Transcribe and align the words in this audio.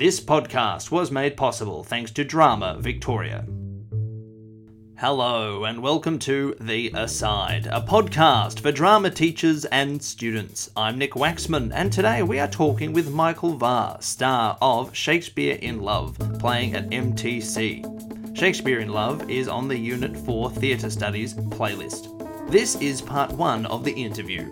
This 0.00 0.18
podcast 0.18 0.90
was 0.90 1.10
made 1.10 1.36
possible 1.36 1.84
thanks 1.84 2.10
to 2.12 2.24
Drama 2.24 2.78
Victoria. 2.80 3.44
Hello, 4.96 5.64
and 5.64 5.82
welcome 5.82 6.18
to 6.20 6.56
The 6.58 6.90
Aside, 6.94 7.66
a 7.66 7.82
podcast 7.82 8.60
for 8.60 8.72
drama 8.72 9.10
teachers 9.10 9.66
and 9.66 10.02
students. 10.02 10.70
I'm 10.74 10.96
Nick 10.96 11.12
Waxman, 11.12 11.70
and 11.74 11.92
today 11.92 12.22
we 12.22 12.38
are 12.38 12.48
talking 12.48 12.94
with 12.94 13.12
Michael 13.12 13.58
Wahr, 13.58 13.98
star 14.00 14.56
of 14.62 14.96
Shakespeare 14.96 15.58
in 15.60 15.82
Love, 15.82 16.16
playing 16.38 16.76
at 16.76 16.88
MTC. 16.88 18.34
Shakespeare 18.34 18.78
in 18.78 18.88
Love 18.88 19.28
is 19.28 19.48
on 19.48 19.68
the 19.68 19.76
Unit 19.76 20.16
4 20.16 20.50
Theatre 20.52 20.88
Studies 20.88 21.34
playlist. 21.34 22.50
This 22.50 22.74
is 22.76 23.02
part 23.02 23.32
one 23.32 23.66
of 23.66 23.84
the 23.84 23.92
interview. 23.92 24.50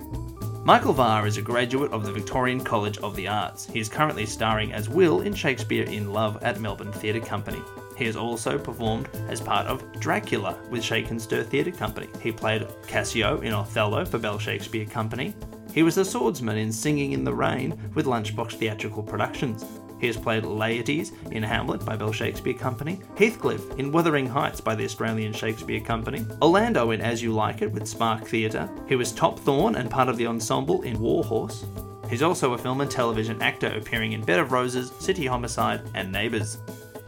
Michael 0.68 0.92
Wahr 0.92 1.26
is 1.26 1.38
a 1.38 1.42
graduate 1.42 1.92
of 1.92 2.04
the 2.04 2.12
Victorian 2.12 2.62
College 2.62 2.98
of 2.98 3.16
the 3.16 3.26
Arts. 3.26 3.64
He 3.64 3.80
is 3.80 3.88
currently 3.88 4.26
starring 4.26 4.74
as 4.74 4.86
Will 4.86 5.22
in 5.22 5.32
Shakespeare 5.32 5.84
in 5.84 6.12
Love 6.12 6.36
at 6.42 6.60
Melbourne 6.60 6.92
Theatre 6.92 7.20
Company. 7.20 7.62
He 7.96 8.04
has 8.04 8.16
also 8.16 8.58
performed 8.58 9.08
as 9.30 9.40
part 9.40 9.66
of 9.66 9.82
Dracula 9.98 10.58
with 10.68 10.84
Shake 10.84 11.08
Theatre 11.08 11.70
Company. 11.70 12.08
He 12.20 12.30
played 12.30 12.66
Cassio 12.86 13.40
in 13.40 13.54
Othello 13.54 14.04
for 14.04 14.18
Bell 14.18 14.38
Shakespeare 14.38 14.84
Company. 14.84 15.34
He 15.72 15.82
was 15.82 15.94
the 15.94 16.04
swordsman 16.04 16.58
in 16.58 16.70
Singing 16.70 17.12
in 17.12 17.24
the 17.24 17.32
Rain 17.32 17.90
with 17.94 18.04
Lunchbox 18.04 18.52
Theatrical 18.52 19.02
Productions. 19.02 19.64
He 20.00 20.06
has 20.06 20.16
played 20.16 20.44
Laertes 20.44 21.12
in 21.32 21.42
Hamlet 21.42 21.84
by 21.84 21.96
Bell 21.96 22.12
Shakespeare 22.12 22.54
Company, 22.54 23.00
Heathcliff 23.16 23.78
in 23.78 23.92
Wuthering 23.92 24.26
Heights 24.26 24.60
by 24.60 24.74
the 24.74 24.84
Australian 24.84 25.32
Shakespeare 25.32 25.80
Company, 25.80 26.24
Orlando 26.40 26.92
in 26.92 27.00
As 27.00 27.22
You 27.22 27.32
Like 27.32 27.62
It 27.62 27.72
with 27.72 27.86
Spark 27.86 28.26
Theatre. 28.26 28.68
He 28.88 28.96
was 28.96 29.12
Topthorn 29.12 29.76
and 29.76 29.90
part 29.90 30.08
of 30.08 30.16
the 30.16 30.26
ensemble 30.26 30.82
in 30.82 30.98
Warhorse. 30.98 31.64
He's 32.08 32.22
also 32.22 32.54
a 32.54 32.58
film 32.58 32.80
and 32.80 32.90
television 32.90 33.40
actor 33.42 33.68
appearing 33.68 34.12
in 34.12 34.24
Bed 34.24 34.40
of 34.40 34.52
Roses, 34.52 34.92
City 34.98 35.26
Homicide, 35.26 35.82
and 35.94 36.10
Neighbours. 36.10 36.58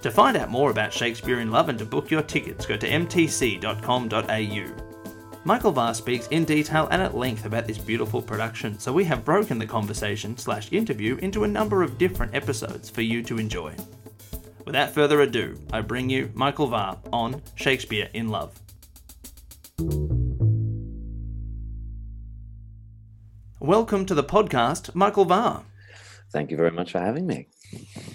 To 0.03 0.11
find 0.11 0.37
out 0.37 0.51
more 0.51 0.71
about 0.71 0.93
Shakespeare 0.93 1.41
in 1.41 1.51
Love 1.51 1.69
and 1.69 1.79
to 1.79 1.85
book 1.85 2.11
your 2.11 2.23
tickets, 2.23 2.67
go 2.67 2.77
to 2.77 2.89
mtc.com.au. 2.89 4.90
Michael 5.43 5.73
Wahr 5.73 5.95
speaks 5.95 6.27
in 6.29 6.45
detail 6.45 6.87
and 6.91 7.01
at 7.01 7.17
length 7.17 7.47
about 7.47 7.67
this 7.67 7.79
beautiful 7.79 8.21
production, 8.21 8.79
so 8.79 8.93
we 8.93 9.05
have 9.05 9.25
broken 9.25 9.59
the 9.59 9.67
conversation 9.67 10.37
slash 10.37 10.71
interview 10.71 11.17
into 11.17 11.45
a 11.45 11.49
number 11.49 11.83
of 11.83 11.97
different 11.97 12.35
episodes 12.35 12.91
for 12.91 13.01
you 13.01 13.23
to 13.23 13.39
enjoy. 13.39 13.75
Without 14.67 14.91
further 14.91 15.23
ado, 15.23 15.59
I 15.73 15.81
bring 15.81 16.11
you 16.11 16.31
Michael 16.35 16.69
Wahr 16.69 16.99
on 17.11 17.41
Shakespeare 17.55 18.11
in 18.13 18.29
Love. 18.29 18.61
Welcome 23.61 24.05
to 24.07 24.15
the 24.15 24.25
podcast, 24.25 24.95
Michael 24.95 25.25
Wahr. 25.25 25.65
Thank 26.33 26.51
you 26.51 26.59
very 26.59 26.71
much 26.71 26.93
for 26.93 27.01
having 27.01 27.27
me. 27.27 27.49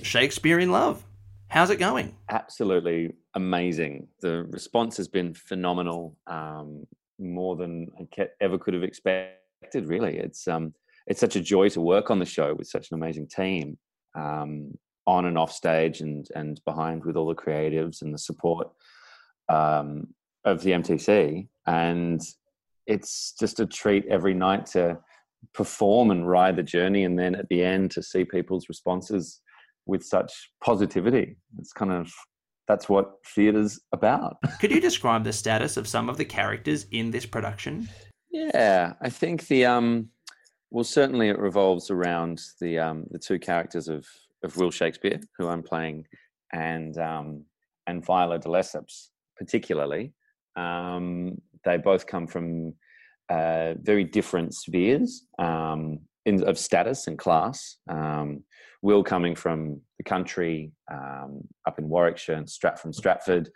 Shakespeare 0.03 0.59
in 0.59 0.71
Love. 0.71 1.03
How's 1.47 1.71
it 1.71 1.77
going? 1.77 2.15
Absolutely 2.29 3.13
amazing. 3.33 4.09
The 4.21 4.43
response 4.43 4.97
has 4.97 5.07
been 5.07 5.33
phenomenal. 5.33 6.15
Um, 6.27 6.85
more 7.19 7.55
than 7.55 7.87
I 7.99 8.27
ever 8.41 8.57
could 8.57 8.73
have 8.73 8.83
expected. 8.83 9.87
Really, 9.87 10.17
it's 10.17 10.47
um, 10.47 10.73
it's 11.07 11.19
such 11.19 11.35
a 11.35 11.41
joy 11.41 11.69
to 11.69 11.81
work 11.81 12.09
on 12.09 12.19
the 12.19 12.25
show 12.25 12.53
with 12.53 12.67
such 12.67 12.91
an 12.91 12.95
amazing 12.95 13.27
team, 13.27 13.77
um, 14.15 14.73
on 15.07 15.25
and 15.25 15.37
off 15.37 15.51
stage, 15.51 16.01
and 16.01 16.27
and 16.35 16.61
behind 16.65 17.05
with 17.05 17.15
all 17.15 17.27
the 17.27 17.35
creatives 17.35 18.01
and 18.01 18.13
the 18.13 18.17
support 18.17 18.69
um, 19.49 20.07
of 20.43 20.61
the 20.61 20.71
MTC. 20.71 21.47
And 21.67 22.21
it's 22.87 23.33
just 23.39 23.59
a 23.59 23.65
treat 23.65 24.05
every 24.07 24.33
night 24.33 24.67
to 24.67 24.99
perform 25.53 26.11
and 26.11 26.29
ride 26.29 26.55
the 26.55 26.63
journey, 26.63 27.03
and 27.03 27.17
then 27.17 27.35
at 27.35 27.47
the 27.49 27.63
end 27.63 27.91
to 27.91 28.03
see 28.03 28.25
people's 28.25 28.69
responses 28.69 29.41
with 29.85 30.03
such 30.03 30.51
positivity. 30.63 31.37
It's 31.59 31.73
kind 31.73 31.91
of 31.91 32.11
that's 32.67 32.89
what 32.89 33.17
theatre's 33.25 33.79
about. 33.91 34.37
Could 34.59 34.71
you 34.71 34.81
describe 34.81 35.23
the 35.23 35.33
status 35.33 35.77
of 35.77 35.87
some 35.87 36.09
of 36.09 36.17
the 36.17 36.25
characters 36.25 36.85
in 36.91 37.11
this 37.11 37.25
production? 37.25 37.87
Yeah, 38.31 38.93
I 39.01 39.09
think 39.09 39.47
the 39.47 39.65
um, 39.65 40.09
well, 40.71 40.83
certainly 40.83 41.29
it 41.29 41.39
revolves 41.39 41.89
around 41.89 42.41
the 42.59 42.79
um, 42.79 43.05
the 43.11 43.19
two 43.19 43.39
characters 43.39 43.87
of 43.87 44.05
of 44.43 44.57
Will 44.57 44.71
Shakespeare, 44.71 45.19
who 45.37 45.47
I'm 45.47 45.63
playing, 45.63 46.05
and 46.51 46.97
um, 46.97 47.45
and 47.87 48.05
Viola 48.05 48.39
de 48.39 48.49
Lesseps, 48.49 49.09
particularly. 49.37 50.13
Um, 50.55 51.41
they 51.63 51.77
both 51.77 52.07
come 52.07 52.27
from 52.27 52.73
uh, 53.29 53.73
very 53.81 54.03
different 54.03 54.53
spheres 54.53 55.25
um, 55.39 55.99
in, 56.25 56.43
of 56.43 56.57
status 56.57 57.07
and 57.07 57.17
class. 57.17 57.77
Um, 57.89 58.43
Will 58.85 59.03
coming 59.03 59.33
from 59.33 59.81
the 59.97 60.03
country 60.03 60.71
um, 60.91 61.41
up 61.67 61.79
in 61.79 61.89
Warwickshire 61.89 62.35
and 62.35 62.45
Strat 62.45 62.77
from 62.77 62.93
Stratford, 62.93 63.49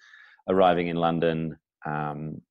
arriving 0.50 0.88
in 0.88 0.96
London, 0.96 1.56
um, 1.86 2.42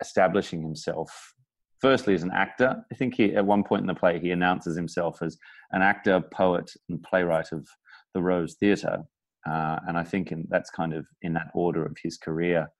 establishing 0.00 0.62
himself 0.62 1.34
firstly 1.80 2.14
as 2.14 2.22
an 2.22 2.30
actor. 2.32 2.76
I 2.92 2.94
think 2.94 3.16
he, 3.16 3.34
at 3.34 3.44
one 3.44 3.64
point 3.64 3.80
in 3.80 3.88
the 3.88 3.94
play, 3.94 4.20
he 4.20 4.30
announces 4.30 4.76
himself 4.76 5.20
as 5.20 5.36
an 5.72 5.82
actor, 5.82 6.20
poet, 6.20 6.70
and 6.88 7.02
playwright 7.02 7.50
of 7.50 7.66
the 8.14 8.22
Rose 8.22 8.54
Theatre. 8.54 9.02
Uh, 9.44 9.80
and 9.88 9.98
I 9.98 10.04
think 10.04 10.30
in, 10.30 10.46
that's 10.48 10.70
kind 10.70 10.94
of 10.94 11.06
in 11.22 11.32
that 11.32 11.50
order 11.54 11.84
of 11.84 11.96
his 12.00 12.18
career, 12.18 12.70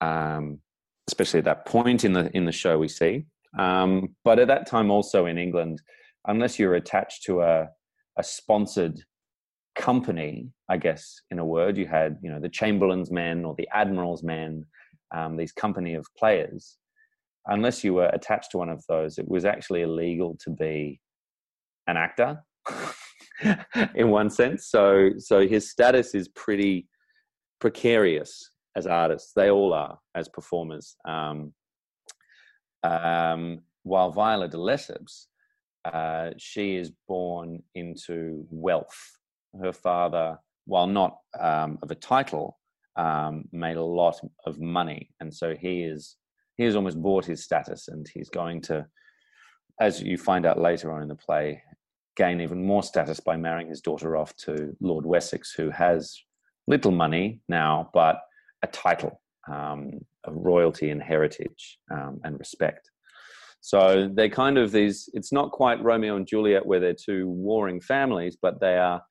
um, 0.00 0.58
especially 1.06 1.38
at 1.38 1.44
that 1.44 1.64
point 1.64 2.04
in 2.04 2.12
the 2.12 2.28
in 2.36 2.44
the 2.44 2.50
show 2.50 2.76
we 2.76 2.88
see. 2.88 3.26
Um, 3.56 4.16
but 4.24 4.40
at 4.40 4.48
that 4.48 4.66
time, 4.66 4.90
also 4.90 5.26
in 5.26 5.38
England, 5.38 5.80
unless 6.26 6.58
you're 6.58 6.74
attached 6.74 7.22
to 7.26 7.42
a 7.42 7.68
a 8.18 8.22
sponsored 8.22 9.00
company, 9.76 10.50
I 10.68 10.76
guess, 10.76 11.20
in 11.30 11.38
a 11.38 11.44
word. 11.44 11.76
You 11.76 11.86
had, 11.86 12.18
you 12.22 12.30
know, 12.30 12.40
the 12.40 12.48
Chamberlain's 12.48 13.10
men 13.10 13.44
or 13.44 13.54
the 13.56 13.68
Admiral's 13.72 14.22
men, 14.22 14.66
um, 15.14 15.36
these 15.36 15.52
company 15.52 15.94
of 15.94 16.06
players. 16.16 16.76
Unless 17.46 17.82
you 17.82 17.94
were 17.94 18.10
attached 18.12 18.50
to 18.52 18.58
one 18.58 18.68
of 18.68 18.84
those, 18.88 19.18
it 19.18 19.28
was 19.28 19.44
actually 19.44 19.82
illegal 19.82 20.36
to 20.44 20.50
be 20.50 21.00
an 21.86 21.96
actor 21.96 22.42
in 23.94 24.10
one 24.10 24.30
sense. 24.30 24.66
So, 24.66 25.10
so 25.18 25.46
his 25.46 25.70
status 25.70 26.14
is 26.14 26.28
pretty 26.28 26.86
precarious 27.60 28.50
as 28.76 28.86
artists. 28.86 29.32
They 29.34 29.50
all 29.50 29.72
are 29.72 29.98
as 30.14 30.28
performers. 30.28 30.96
Um, 31.06 31.52
um, 32.82 33.60
while 33.82 34.10
Viola 34.10 34.48
de 34.48 34.56
Lesseps 34.56 35.26
uh, 35.84 36.30
she 36.36 36.76
is 36.76 36.92
born 37.08 37.62
into 37.74 38.46
wealth. 38.50 38.98
Her 39.60 39.72
father, 39.72 40.38
while 40.66 40.86
not 40.86 41.18
um, 41.38 41.78
of 41.82 41.90
a 41.90 41.94
title, 41.94 42.58
um, 42.96 43.44
made 43.52 43.76
a 43.76 43.82
lot 43.82 44.20
of 44.46 44.60
money, 44.60 45.10
and 45.20 45.32
so 45.32 45.54
he 45.54 45.82
is 45.82 46.16
he 46.56 46.64
has 46.64 46.76
almost 46.76 47.00
bought 47.00 47.24
his 47.24 47.42
status, 47.42 47.88
and 47.88 48.06
he's 48.12 48.28
going 48.28 48.60
to, 48.62 48.86
as 49.80 50.02
you 50.02 50.18
find 50.18 50.44
out 50.44 50.60
later 50.60 50.92
on 50.92 51.00
in 51.02 51.08
the 51.08 51.14
play, 51.14 51.62
gain 52.16 52.40
even 52.40 52.62
more 52.64 52.82
status 52.82 53.18
by 53.18 53.36
marrying 53.36 53.68
his 53.68 53.80
daughter 53.80 54.16
off 54.16 54.36
to 54.36 54.76
Lord 54.80 55.06
Wessex, 55.06 55.54
who 55.54 55.70
has 55.70 56.20
little 56.66 56.92
money 56.92 57.40
now, 57.48 57.90
but 57.94 58.20
a 58.62 58.66
title 58.66 59.22
um, 59.50 59.92
of 60.24 60.34
royalty 60.36 60.90
and 60.90 61.02
heritage 61.02 61.78
um, 61.90 62.20
and 62.24 62.38
respect. 62.38 62.90
So 63.60 64.10
they're 64.12 64.30
kind 64.30 64.58
of 64.58 64.72
these, 64.72 65.08
it's 65.12 65.32
not 65.32 65.52
quite 65.52 65.82
Romeo 65.82 66.16
and 66.16 66.26
Juliet 66.26 66.64
where 66.64 66.80
they're 66.80 66.94
two 66.94 67.28
warring 67.28 67.80
families, 67.80 68.36
but 68.40 68.60
they 68.60 68.78
are 68.78 69.02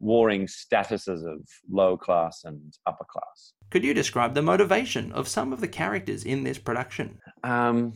warring 0.00 0.46
statuses 0.46 1.24
of 1.24 1.40
low 1.70 1.96
class 1.96 2.42
and 2.44 2.76
upper 2.86 3.04
class. 3.08 3.52
Could 3.70 3.84
you 3.84 3.94
describe 3.94 4.34
the 4.34 4.42
motivation 4.42 5.12
of 5.12 5.28
some 5.28 5.52
of 5.52 5.60
the 5.60 5.68
characters 5.68 6.24
in 6.24 6.44
this 6.44 6.58
production? 6.58 7.18
Um, 7.42 7.92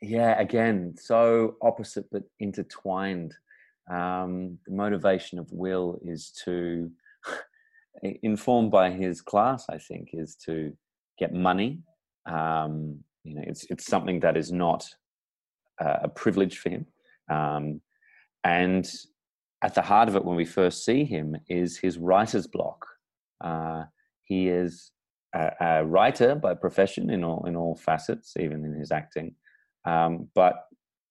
yeah, 0.00 0.40
again, 0.40 0.94
so 0.98 1.56
opposite 1.62 2.06
but 2.10 2.22
intertwined. 2.38 3.34
Um, 3.90 4.58
the 4.66 4.74
motivation 4.74 5.38
of 5.38 5.48
Will 5.50 5.98
is 6.04 6.32
to, 6.44 6.90
informed 8.22 8.70
by 8.70 8.90
his 8.90 9.20
class, 9.20 9.66
I 9.68 9.78
think, 9.78 10.10
is 10.12 10.36
to 10.46 10.72
get 11.18 11.34
money. 11.34 11.80
Um, 12.26 13.00
you 13.24 13.34
know, 13.34 13.42
it's 13.46 13.66
it's 13.68 13.86
something 13.86 14.20
that 14.20 14.36
is 14.36 14.50
not 14.50 14.88
a 15.80 16.08
privilege 16.08 16.58
for 16.58 16.70
him. 16.70 16.86
Um, 17.30 17.80
and 18.44 18.90
at 19.62 19.74
the 19.74 19.82
heart 19.82 20.08
of 20.08 20.16
it, 20.16 20.24
when 20.24 20.36
we 20.36 20.44
first 20.44 20.84
see 20.84 21.04
him, 21.04 21.36
is 21.48 21.78
his 21.78 21.98
writer's 21.98 22.46
block. 22.46 22.86
Uh, 23.42 23.84
he 24.24 24.48
is 24.48 24.92
a, 25.34 25.50
a, 25.60 25.84
writer 25.84 26.34
by 26.34 26.54
profession 26.54 27.10
in 27.10 27.24
all 27.24 27.44
in 27.46 27.56
all 27.56 27.76
facets, 27.76 28.34
even 28.38 28.64
in 28.64 28.74
his 28.74 28.90
acting. 28.90 29.34
Um, 29.84 30.28
but 30.34 30.66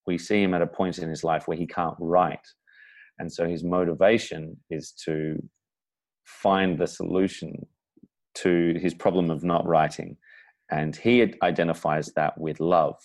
we 0.05 0.17
see 0.17 0.41
him 0.41 0.53
at 0.53 0.61
a 0.61 0.67
point 0.67 0.97
in 0.99 1.09
his 1.09 1.23
life 1.23 1.47
where 1.47 1.57
he 1.57 1.67
can't 1.67 1.95
write, 1.99 2.47
and 3.19 3.31
so 3.31 3.47
his 3.47 3.63
motivation 3.63 4.57
is 4.69 4.91
to 5.05 5.41
find 6.25 6.77
the 6.77 6.87
solution 6.87 7.65
to 8.35 8.75
his 8.79 8.93
problem 8.93 9.29
of 9.29 9.43
not 9.43 9.65
writing, 9.67 10.17
and 10.71 10.95
he 10.95 11.33
identifies 11.43 12.11
that 12.15 12.37
with 12.39 12.59
love. 12.59 12.95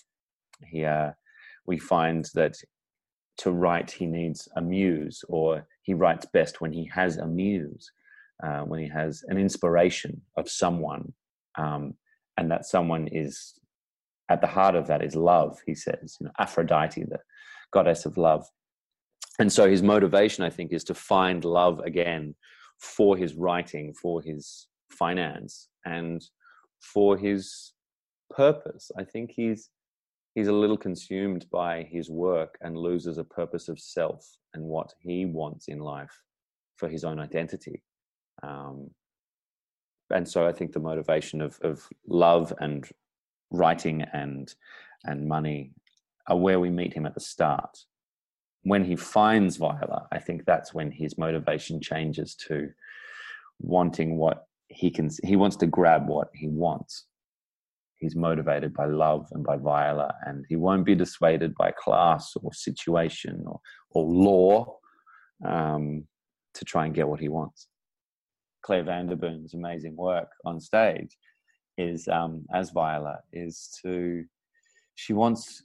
He 0.66 0.84
uh, 0.84 1.12
we 1.66 1.78
find 1.78 2.28
that 2.34 2.56
to 3.38 3.50
write, 3.50 3.90
he 3.90 4.06
needs 4.06 4.48
a 4.56 4.60
muse, 4.60 5.24
or 5.28 5.66
he 5.82 5.94
writes 5.94 6.26
best 6.32 6.60
when 6.60 6.72
he 6.72 6.88
has 6.94 7.16
a 7.16 7.26
muse, 7.26 7.90
uh, 8.42 8.60
when 8.60 8.80
he 8.80 8.88
has 8.88 9.24
an 9.28 9.38
inspiration 9.38 10.22
of 10.36 10.48
someone, 10.48 11.12
um, 11.56 11.94
and 12.36 12.50
that 12.50 12.64
someone 12.64 13.08
is 13.08 13.54
at 14.28 14.40
the 14.40 14.46
heart 14.46 14.74
of 14.74 14.86
that 14.86 15.02
is 15.02 15.16
love. 15.16 15.58
He 15.66 15.74
says, 15.74 16.16
you 16.20 16.26
know, 16.26 16.32
Aphrodite, 16.38 17.02
the 17.04 17.20
goddess 17.72 18.06
of 18.06 18.16
love, 18.16 18.46
and 19.38 19.52
so 19.52 19.68
his 19.68 19.82
motivation, 19.82 20.44
I 20.44 20.50
think, 20.50 20.72
is 20.72 20.84
to 20.84 20.94
find 20.94 21.44
love 21.44 21.80
again 21.80 22.34
for 22.78 23.16
his 23.16 23.34
writing, 23.34 23.92
for 24.00 24.22
his 24.22 24.68
finance, 24.90 25.68
and 25.84 26.22
for 26.80 27.16
his 27.16 27.72
purpose. 28.30 28.90
I 28.96 29.04
think 29.04 29.32
he's 29.32 29.70
he's 30.34 30.48
a 30.48 30.52
little 30.52 30.76
consumed 30.76 31.46
by 31.50 31.82
his 31.82 32.10
work 32.10 32.58
and 32.60 32.76
loses 32.76 33.18
a 33.18 33.24
purpose 33.24 33.68
of 33.68 33.78
self 33.78 34.26
and 34.52 34.62
what 34.62 34.92
he 35.00 35.24
wants 35.24 35.68
in 35.68 35.78
life 35.78 36.20
for 36.76 36.88
his 36.88 37.04
own 37.04 37.18
identity. 37.20 37.82
Um, 38.42 38.90
and 40.10 40.28
so 40.28 40.46
I 40.46 40.52
think 40.52 40.72
the 40.72 40.80
motivation 40.80 41.40
of, 41.40 41.58
of 41.62 41.88
love 42.06 42.52
and 42.60 42.86
writing 43.50 44.02
and 44.12 44.52
and 45.04 45.28
money 45.28 45.72
are 46.28 46.36
where 46.36 46.58
we 46.58 46.70
meet 46.70 46.94
him 46.94 47.06
at 47.06 47.14
the 47.14 47.20
start. 47.20 47.78
When 48.62 48.84
he 48.84 48.96
finds 48.96 49.56
Viola, 49.56 50.08
I 50.10 50.18
think 50.18 50.44
that's 50.44 50.72
when 50.72 50.90
his 50.90 51.18
motivation 51.18 51.80
changes 51.80 52.34
to 52.48 52.70
wanting 53.60 54.16
what 54.16 54.46
he 54.68 54.90
can. 54.90 55.10
He 55.22 55.36
wants 55.36 55.56
to 55.56 55.66
grab 55.66 56.08
what 56.08 56.28
he 56.34 56.48
wants, 56.48 57.04
he's 58.04 58.14
motivated 58.14 58.74
by 58.74 58.84
love 58.84 59.26
and 59.32 59.42
by 59.42 59.56
Viola, 59.56 60.14
and 60.26 60.44
he 60.50 60.56
won't 60.56 60.84
be 60.84 60.94
dissuaded 60.94 61.54
by 61.54 61.72
class 61.72 62.34
or 62.42 62.52
situation 62.52 63.42
or, 63.46 63.58
or 63.92 64.04
law 64.04 64.76
um, 65.44 66.04
to 66.52 66.64
try 66.66 66.84
and 66.84 66.94
get 66.94 67.08
what 67.08 67.18
he 67.18 67.28
wants. 67.28 67.68
Claire 68.62 68.84
van 68.84 69.06
der 69.06 69.16
Boom's 69.16 69.54
amazing 69.54 69.96
work 69.96 70.28
on 70.44 70.60
stage 70.60 71.16
is, 71.78 72.06
um, 72.08 72.44
as 72.52 72.70
Viola, 72.70 73.20
is 73.32 73.70
to, 73.82 74.24
she 74.94 75.14
wants 75.14 75.62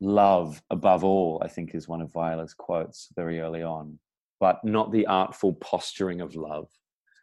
love 0.00 0.60
above 0.70 1.04
all, 1.04 1.40
I 1.44 1.48
think 1.48 1.72
is 1.72 1.88
one 1.88 2.02
of 2.02 2.12
Viola's 2.12 2.52
quotes 2.52 3.08
very 3.14 3.40
early 3.40 3.62
on, 3.62 3.98
but 4.40 4.58
not 4.64 4.90
the 4.90 5.06
artful 5.06 5.54
posturing 5.54 6.20
of 6.20 6.34
love. 6.34 6.68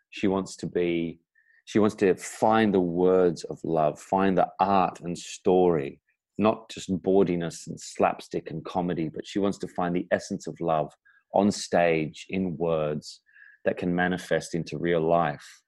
She 0.09 0.27
wants 0.27 0.55
to 0.57 0.67
be 0.67 1.19
she 1.65 1.79
wants 1.79 1.95
to 1.95 2.15
find 2.15 2.73
the 2.73 2.79
words 2.79 3.43
of 3.45 3.59
love, 3.63 3.99
find 3.99 4.37
the 4.37 4.47
art 4.59 4.99
and 5.01 5.17
story, 5.17 6.01
not 6.37 6.69
just 6.69 6.89
bawdiness 7.01 7.67
and 7.67 7.79
slapstick 7.79 8.51
and 8.51 8.65
comedy, 8.65 9.09
but 9.13 9.25
she 9.25 9.39
wants 9.39 9.57
to 9.59 9.67
find 9.67 9.95
the 9.95 10.07
essence 10.11 10.47
of 10.47 10.59
love 10.59 10.91
on 11.33 11.51
stage 11.51 12.25
in 12.29 12.57
words 12.57 13.21
that 13.65 13.77
can 13.77 13.95
manifest 13.95 14.55
into 14.55 14.77
real 14.77 15.01
life. 15.01 15.61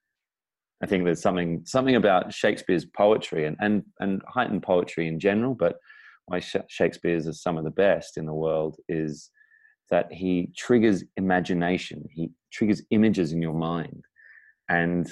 I 0.84 0.86
think 0.86 1.06
there's 1.06 1.22
something 1.22 1.62
something 1.66 1.96
about 1.96 2.34
Shakespeare's 2.34 2.86
poetry 2.86 3.46
and 3.46 3.56
and, 3.60 3.84
and 4.00 4.22
heightened 4.28 4.64
poetry 4.64 5.08
in 5.08 5.20
general, 5.20 5.56
but 5.56 5.78
why 6.26 6.40
Shakespeare's 6.40 7.28
is 7.28 7.42
some 7.42 7.58
of 7.58 7.64
the 7.64 7.72
best 7.72 8.18
in 8.18 8.26
the 8.26 8.34
world 8.34 8.78
is 8.90 9.30
that 9.92 10.12
he 10.12 10.52
triggers 10.58 11.04
imagination. 11.18 12.04
He 12.12 12.32
triggers 12.52 12.82
images 12.90 13.32
in 13.32 13.42
your 13.42 13.54
mind, 13.54 14.04
and 14.70 15.10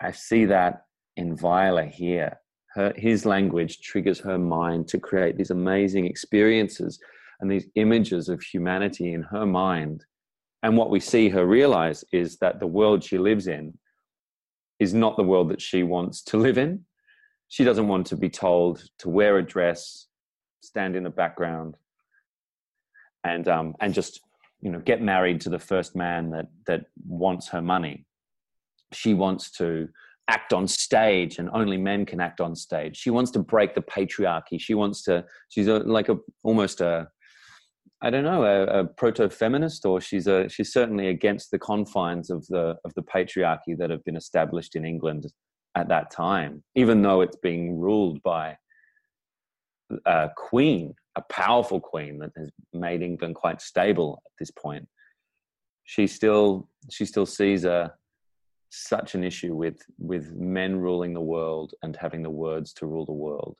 I 0.00 0.12
see 0.12 0.44
that 0.46 0.84
in 1.16 1.36
Viola 1.36 1.84
here. 1.84 2.38
Her, 2.74 2.92
his 2.96 3.24
language 3.24 3.80
triggers 3.80 4.20
her 4.20 4.38
mind 4.38 4.88
to 4.88 4.98
create 4.98 5.36
these 5.36 5.50
amazing 5.50 6.06
experiences 6.06 6.98
and 7.40 7.50
these 7.50 7.66
images 7.74 8.28
of 8.28 8.42
humanity 8.42 9.12
in 9.12 9.22
her 9.22 9.46
mind. 9.46 10.04
And 10.62 10.76
what 10.76 10.90
we 10.90 11.00
see 11.00 11.28
her 11.30 11.46
realize 11.46 12.04
is 12.12 12.36
that 12.38 12.60
the 12.60 12.66
world 12.66 13.02
she 13.02 13.18
lives 13.18 13.46
in 13.46 13.78
is 14.78 14.92
not 14.92 15.16
the 15.16 15.22
world 15.22 15.50
that 15.50 15.62
she 15.62 15.82
wants 15.82 16.22
to 16.24 16.36
live 16.36 16.58
in. 16.58 16.84
She 17.48 17.64
doesn't 17.64 17.88
want 17.88 18.06
to 18.08 18.16
be 18.16 18.28
told 18.28 18.82
to 18.98 19.08
wear 19.08 19.38
a 19.38 19.42
dress, 19.42 20.06
stand 20.60 20.96
in 20.96 21.04
the 21.04 21.10
background, 21.10 21.76
and 23.24 23.48
um, 23.48 23.74
and 23.80 23.94
just 23.94 24.20
you 24.60 24.70
know 24.70 24.80
get 24.80 25.00
married 25.00 25.40
to 25.42 25.50
the 25.50 25.58
first 25.58 25.94
man 25.94 26.30
that 26.30 26.46
that 26.66 26.86
wants 27.06 27.48
her 27.48 27.62
money 27.62 28.05
she 28.96 29.14
wants 29.14 29.50
to 29.52 29.88
act 30.28 30.52
on 30.52 30.66
stage 30.66 31.38
and 31.38 31.48
only 31.52 31.76
men 31.76 32.04
can 32.04 32.20
act 32.20 32.40
on 32.40 32.56
stage. 32.56 32.96
She 32.96 33.10
wants 33.10 33.30
to 33.32 33.38
break 33.38 33.74
the 33.74 33.82
patriarchy. 33.82 34.60
She 34.60 34.74
wants 34.74 35.02
to 35.04 35.24
she's 35.48 35.68
a, 35.68 35.78
like 35.78 36.08
a 36.08 36.16
almost 36.42 36.80
a 36.80 37.08
i 38.02 38.10
don't 38.10 38.24
know 38.24 38.44
a, 38.44 38.80
a 38.80 38.84
proto-feminist 38.84 39.86
or 39.86 40.02
she's 40.02 40.26
a 40.26 40.48
she's 40.50 40.70
certainly 40.70 41.08
against 41.08 41.50
the 41.50 41.58
confines 41.58 42.28
of 42.28 42.46
the 42.48 42.76
of 42.84 42.92
the 42.94 43.02
patriarchy 43.02 43.74
that 43.78 43.88
have 43.88 44.04
been 44.04 44.16
established 44.16 44.76
in 44.76 44.84
england 44.84 45.24
at 45.76 45.88
that 45.88 46.10
time 46.10 46.62
even 46.74 47.00
though 47.00 47.22
it's 47.22 47.38
being 47.38 47.78
ruled 47.78 48.22
by 48.22 48.54
a 50.04 50.28
queen 50.36 50.94
a 51.16 51.22
powerful 51.30 51.80
queen 51.80 52.18
that 52.18 52.30
has 52.36 52.50
made 52.72 53.02
england 53.02 53.34
quite 53.34 53.60
stable 53.60 54.22
at 54.24 54.32
this 54.38 54.50
point. 54.50 54.86
She 55.84 56.06
still 56.06 56.68
she 56.90 57.04
still 57.04 57.26
sees 57.26 57.64
a 57.64 57.92
such 58.70 59.14
an 59.14 59.24
issue 59.24 59.54
with 59.54 59.78
with 59.98 60.32
men 60.34 60.76
ruling 60.76 61.14
the 61.14 61.20
world 61.20 61.72
and 61.82 61.96
having 61.96 62.22
the 62.22 62.30
words 62.30 62.72
to 62.74 62.86
rule 62.86 63.04
the 63.04 63.12
world. 63.12 63.56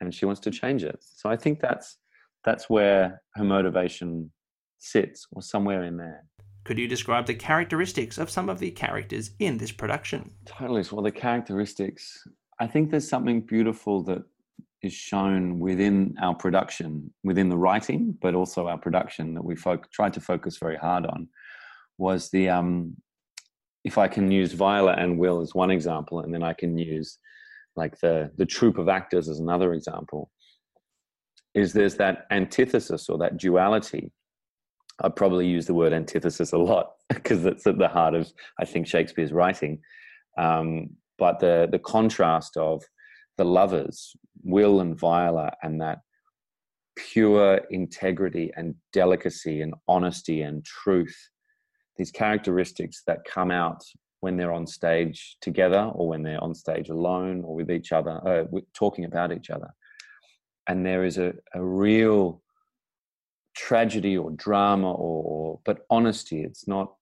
And 0.00 0.14
she 0.14 0.26
wants 0.26 0.40
to 0.42 0.50
change 0.50 0.84
it. 0.84 0.98
So 1.00 1.30
i 1.30 1.36
think 1.36 1.60
that's 1.60 1.98
that's 2.44 2.68
where 2.70 3.22
her 3.34 3.44
motivation 3.44 4.30
sits 4.78 5.26
or 5.32 5.42
somewhere 5.42 5.84
in 5.84 5.96
there. 5.96 6.24
Could 6.64 6.78
you 6.78 6.88
describe 6.88 7.26
the 7.26 7.34
characteristics 7.34 8.18
of 8.18 8.30
some 8.30 8.48
of 8.48 8.58
the 8.58 8.70
characters 8.70 9.30
in 9.38 9.56
this 9.58 9.72
production? 9.72 10.32
Totally. 10.44 10.84
Well 10.90 11.02
the 11.02 11.12
characteristics 11.12 12.26
i 12.58 12.66
think 12.66 12.90
there's 12.90 13.08
something 13.08 13.40
beautiful 13.40 14.02
that 14.04 14.22
is 14.82 14.92
shown 14.92 15.58
within 15.58 16.14
our 16.20 16.34
production 16.34 17.12
within 17.24 17.48
the 17.48 17.56
writing 17.56 18.16
but 18.20 18.34
also 18.34 18.68
our 18.68 18.78
production 18.78 19.34
that 19.34 19.44
we 19.44 19.56
folk 19.56 19.90
tried 19.90 20.12
to 20.12 20.20
focus 20.20 20.58
very 20.58 20.76
hard 20.76 21.06
on 21.06 21.28
was 21.98 22.30
the 22.30 22.48
um 22.48 22.94
if 23.86 23.98
I 23.98 24.08
can 24.08 24.32
use 24.32 24.52
Viola 24.52 24.94
and 24.94 25.16
Will 25.16 25.40
as 25.40 25.54
one 25.54 25.70
example, 25.70 26.18
and 26.20 26.34
then 26.34 26.42
I 26.42 26.52
can 26.52 26.76
use 26.76 27.18
like 27.76 28.00
the 28.00 28.32
the 28.36 28.44
troupe 28.44 28.78
of 28.78 28.88
actors 28.88 29.28
as 29.28 29.38
another 29.38 29.74
example, 29.74 30.28
is 31.54 31.72
there's 31.72 31.94
that 31.96 32.26
antithesis 32.32 33.08
or 33.08 33.16
that 33.18 33.36
duality. 33.36 34.10
I 35.04 35.08
probably 35.08 35.46
use 35.46 35.66
the 35.66 35.74
word 35.74 35.92
antithesis 35.92 36.52
a 36.52 36.58
lot 36.58 36.94
because 37.08 37.46
it's 37.46 37.64
at 37.66 37.78
the 37.78 37.86
heart 37.86 38.14
of 38.14 38.32
I 38.58 38.64
think 38.64 38.88
Shakespeare's 38.88 39.32
writing. 39.32 39.78
Um, 40.36 40.90
but 41.16 41.38
the 41.38 41.68
the 41.70 41.78
contrast 41.78 42.56
of 42.56 42.82
the 43.38 43.44
lovers, 43.44 44.16
Will 44.42 44.80
and 44.80 44.98
Viola, 44.98 45.52
and 45.62 45.80
that 45.80 46.00
pure 46.96 47.60
integrity 47.70 48.50
and 48.56 48.74
delicacy 48.92 49.60
and 49.60 49.74
honesty 49.86 50.40
and 50.42 50.64
truth 50.64 51.16
these 51.96 52.10
characteristics 52.10 53.02
that 53.06 53.24
come 53.24 53.50
out 53.50 53.82
when 54.20 54.36
they're 54.36 54.52
on 54.52 54.66
stage 54.66 55.36
together 55.40 55.90
or 55.94 56.08
when 56.08 56.22
they're 56.22 56.42
on 56.42 56.54
stage 56.54 56.88
alone 56.88 57.42
or 57.44 57.54
with 57.54 57.70
each 57.70 57.92
other, 57.92 58.20
uh, 58.26 58.44
talking 58.74 59.04
about 59.04 59.32
each 59.32 59.50
other. 59.50 59.68
And 60.68 60.84
there 60.84 61.04
is 61.04 61.18
a, 61.18 61.34
a 61.54 61.62
real 61.62 62.42
tragedy 63.54 64.16
or 64.16 64.30
drama 64.32 64.90
or, 64.90 65.22
or, 65.24 65.60
but 65.64 65.86
honesty. 65.90 66.42
It's 66.42 66.66
not 66.66 66.94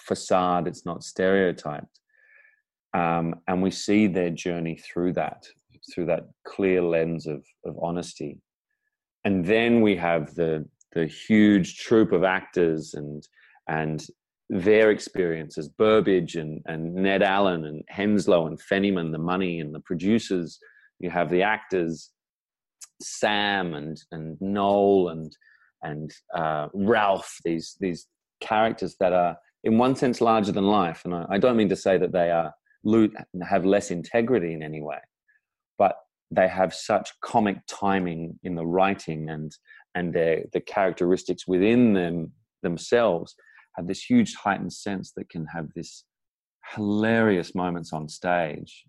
facade, 0.00 0.66
it's 0.66 0.84
not 0.84 1.04
stereotyped. 1.04 2.00
Um, 2.94 3.36
and 3.46 3.62
we 3.62 3.70
see 3.70 4.06
their 4.06 4.30
journey 4.30 4.76
through 4.76 5.12
that, 5.14 5.46
through 5.92 6.06
that 6.06 6.28
clear 6.44 6.82
lens 6.82 7.26
of, 7.26 7.44
of 7.64 7.78
honesty. 7.80 8.38
And 9.24 9.44
then 9.44 9.80
we 9.82 9.96
have 9.96 10.34
the, 10.34 10.66
the 10.92 11.06
huge 11.06 11.76
troupe 11.78 12.12
of 12.12 12.24
actors 12.24 12.94
and 12.94 13.26
and 13.68 14.06
their 14.50 14.90
experiences, 14.90 15.68
Burbage 15.68 16.36
and, 16.36 16.62
and 16.66 16.94
Ned 16.94 17.22
Alleyn 17.22 17.66
and 17.66 17.82
Henslowe 17.90 18.46
and 18.46 18.58
Fennyman, 18.58 19.12
the 19.12 19.18
money 19.18 19.60
and 19.60 19.74
the 19.74 19.80
producers. 19.80 20.58
You 21.00 21.10
have 21.10 21.30
the 21.30 21.42
actors, 21.42 22.10
Sam 23.00 23.74
and, 23.74 24.00
and 24.10 24.40
Noel 24.40 25.10
and, 25.10 25.36
and 25.82 26.10
uh, 26.34 26.68
Ralph, 26.72 27.36
these, 27.44 27.76
these 27.80 28.06
characters 28.40 28.96
that 29.00 29.12
are 29.12 29.36
in 29.64 29.76
one 29.76 29.96
sense 29.96 30.20
larger 30.20 30.52
than 30.52 30.66
life. 30.66 31.02
And 31.04 31.14
I, 31.14 31.26
I 31.30 31.38
don't 31.38 31.56
mean 31.56 31.68
to 31.68 31.76
say 31.76 31.98
that 31.98 32.12
they 32.12 32.30
are 32.30 32.52
have 33.42 33.66
less 33.66 33.90
integrity 33.90 34.52
in 34.54 34.62
any 34.62 34.80
way, 34.80 34.98
but 35.76 35.96
they 36.30 36.48
have 36.48 36.72
such 36.72 37.10
comic 37.20 37.58
timing 37.66 38.38
in 38.42 38.54
the 38.54 38.66
writing 38.66 39.28
and 39.28 39.52
and 39.94 40.14
their 40.14 40.44
the 40.52 40.60
characteristics 40.60 41.46
within 41.46 41.92
them 41.92 42.32
themselves 42.62 43.34
have 43.76 43.86
this 43.86 44.02
huge 44.02 44.34
heightened 44.34 44.72
sense 44.72 45.12
that 45.16 45.28
can 45.28 45.46
have 45.46 45.68
this 45.74 46.04
hilarious 46.74 47.54
moments 47.54 47.92
on 47.92 48.08
stage 48.08 48.84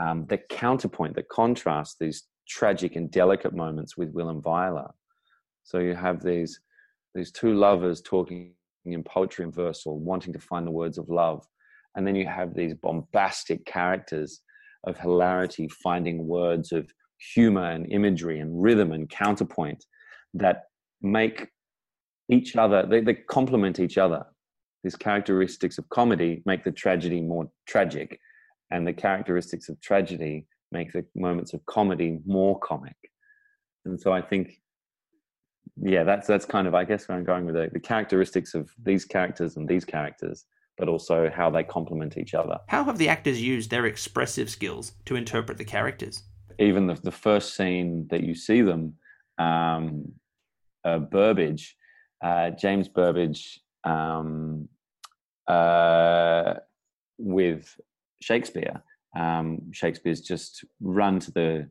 um, 0.00 0.26
that 0.28 0.48
counterpoint, 0.48 1.14
that 1.14 1.28
contrast 1.28 1.96
these 2.00 2.24
tragic 2.48 2.96
and 2.96 3.10
delicate 3.10 3.54
moments 3.54 3.96
with 3.96 4.10
Will 4.10 4.28
and 4.28 4.42
Viola. 4.42 4.92
So 5.62 5.78
you 5.78 5.94
have 5.94 6.22
these 6.22 6.60
these 7.14 7.30
two 7.30 7.54
lovers 7.54 8.02
talking 8.02 8.54
in 8.84 9.02
poetry 9.02 9.44
and 9.44 9.54
verse 9.54 9.84
or 9.86 9.98
wanting 9.98 10.32
to 10.32 10.40
find 10.40 10.66
the 10.66 10.72
words 10.72 10.98
of 10.98 11.08
love. 11.08 11.46
And 11.94 12.06
then 12.06 12.16
you 12.16 12.26
have 12.26 12.54
these 12.54 12.74
bombastic 12.74 13.64
characters 13.64 14.40
of 14.84 14.98
hilarity 14.98 15.68
finding 15.68 16.26
words 16.26 16.72
of 16.72 16.90
humor 17.34 17.70
and 17.70 17.90
imagery 17.90 18.40
and 18.40 18.60
rhythm 18.60 18.92
and 18.92 19.08
counterpoint 19.08 19.84
that 20.34 20.64
make 21.00 21.48
each 22.28 22.56
other, 22.56 22.86
they, 22.86 23.00
they 23.00 23.14
complement 23.14 23.80
each 23.80 23.98
other. 23.98 24.24
These 24.82 24.96
characteristics 24.96 25.78
of 25.78 25.88
comedy 25.88 26.42
make 26.44 26.64
the 26.64 26.72
tragedy 26.72 27.20
more 27.20 27.50
tragic, 27.66 28.20
and 28.70 28.86
the 28.86 28.92
characteristics 28.92 29.68
of 29.68 29.80
tragedy 29.80 30.46
make 30.72 30.92
the 30.92 31.04
moments 31.14 31.54
of 31.54 31.64
comedy 31.66 32.18
more 32.26 32.58
comic. 32.58 32.96
And 33.86 34.00
so 34.00 34.12
I 34.12 34.20
think 34.20 34.60
yeah, 35.82 36.04
that's 36.04 36.26
that's 36.26 36.44
kind 36.44 36.66
of 36.66 36.74
I 36.74 36.84
guess 36.84 37.08
where 37.08 37.18
I'm 37.18 37.24
going 37.24 37.46
with 37.46 37.56
it. 37.56 37.72
The 37.72 37.80
characteristics 37.80 38.54
of 38.54 38.70
these 38.82 39.04
characters 39.04 39.56
and 39.56 39.68
these 39.68 39.84
characters, 39.84 40.44
but 40.78 40.88
also 40.88 41.30
how 41.34 41.50
they 41.50 41.64
complement 41.64 42.16
each 42.16 42.34
other. 42.34 42.58
How 42.68 42.84
have 42.84 42.98
the 42.98 43.08
actors 43.08 43.42
used 43.42 43.70
their 43.70 43.86
expressive 43.86 44.48
skills 44.50 44.92
to 45.06 45.16
interpret 45.16 45.58
the 45.58 45.64
characters? 45.64 46.22
Even 46.58 46.86
the, 46.86 46.94
the 46.94 47.10
first 47.10 47.56
scene 47.56 48.06
that 48.10 48.22
you 48.22 48.34
see 48.34 48.62
them, 48.62 48.94
um, 49.38 50.12
uh, 50.84 50.98
Burbage, 50.98 51.76
uh, 52.24 52.50
James 52.50 52.88
Burbage, 52.88 53.60
um, 53.84 54.66
uh, 55.46 56.54
with 57.18 57.78
Shakespeare. 58.22 58.82
Um, 59.14 59.72
Shakespeare's 59.72 60.22
just 60.22 60.64
run 60.80 61.20
to 61.20 61.30
the 61.30 61.70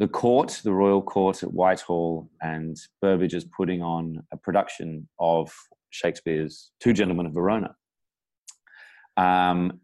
the 0.00 0.08
court, 0.08 0.60
the 0.64 0.72
royal 0.72 1.00
court 1.00 1.44
at 1.44 1.52
Whitehall, 1.52 2.28
and 2.42 2.76
Burbage 3.00 3.32
is 3.32 3.44
putting 3.44 3.80
on 3.80 4.22
a 4.32 4.36
production 4.36 5.08
of 5.18 5.52
Shakespeare's 5.90 6.72
Two 6.80 6.92
Gentlemen 6.92 7.26
of 7.26 7.32
Verona. 7.32 7.74
Um, 9.16 9.80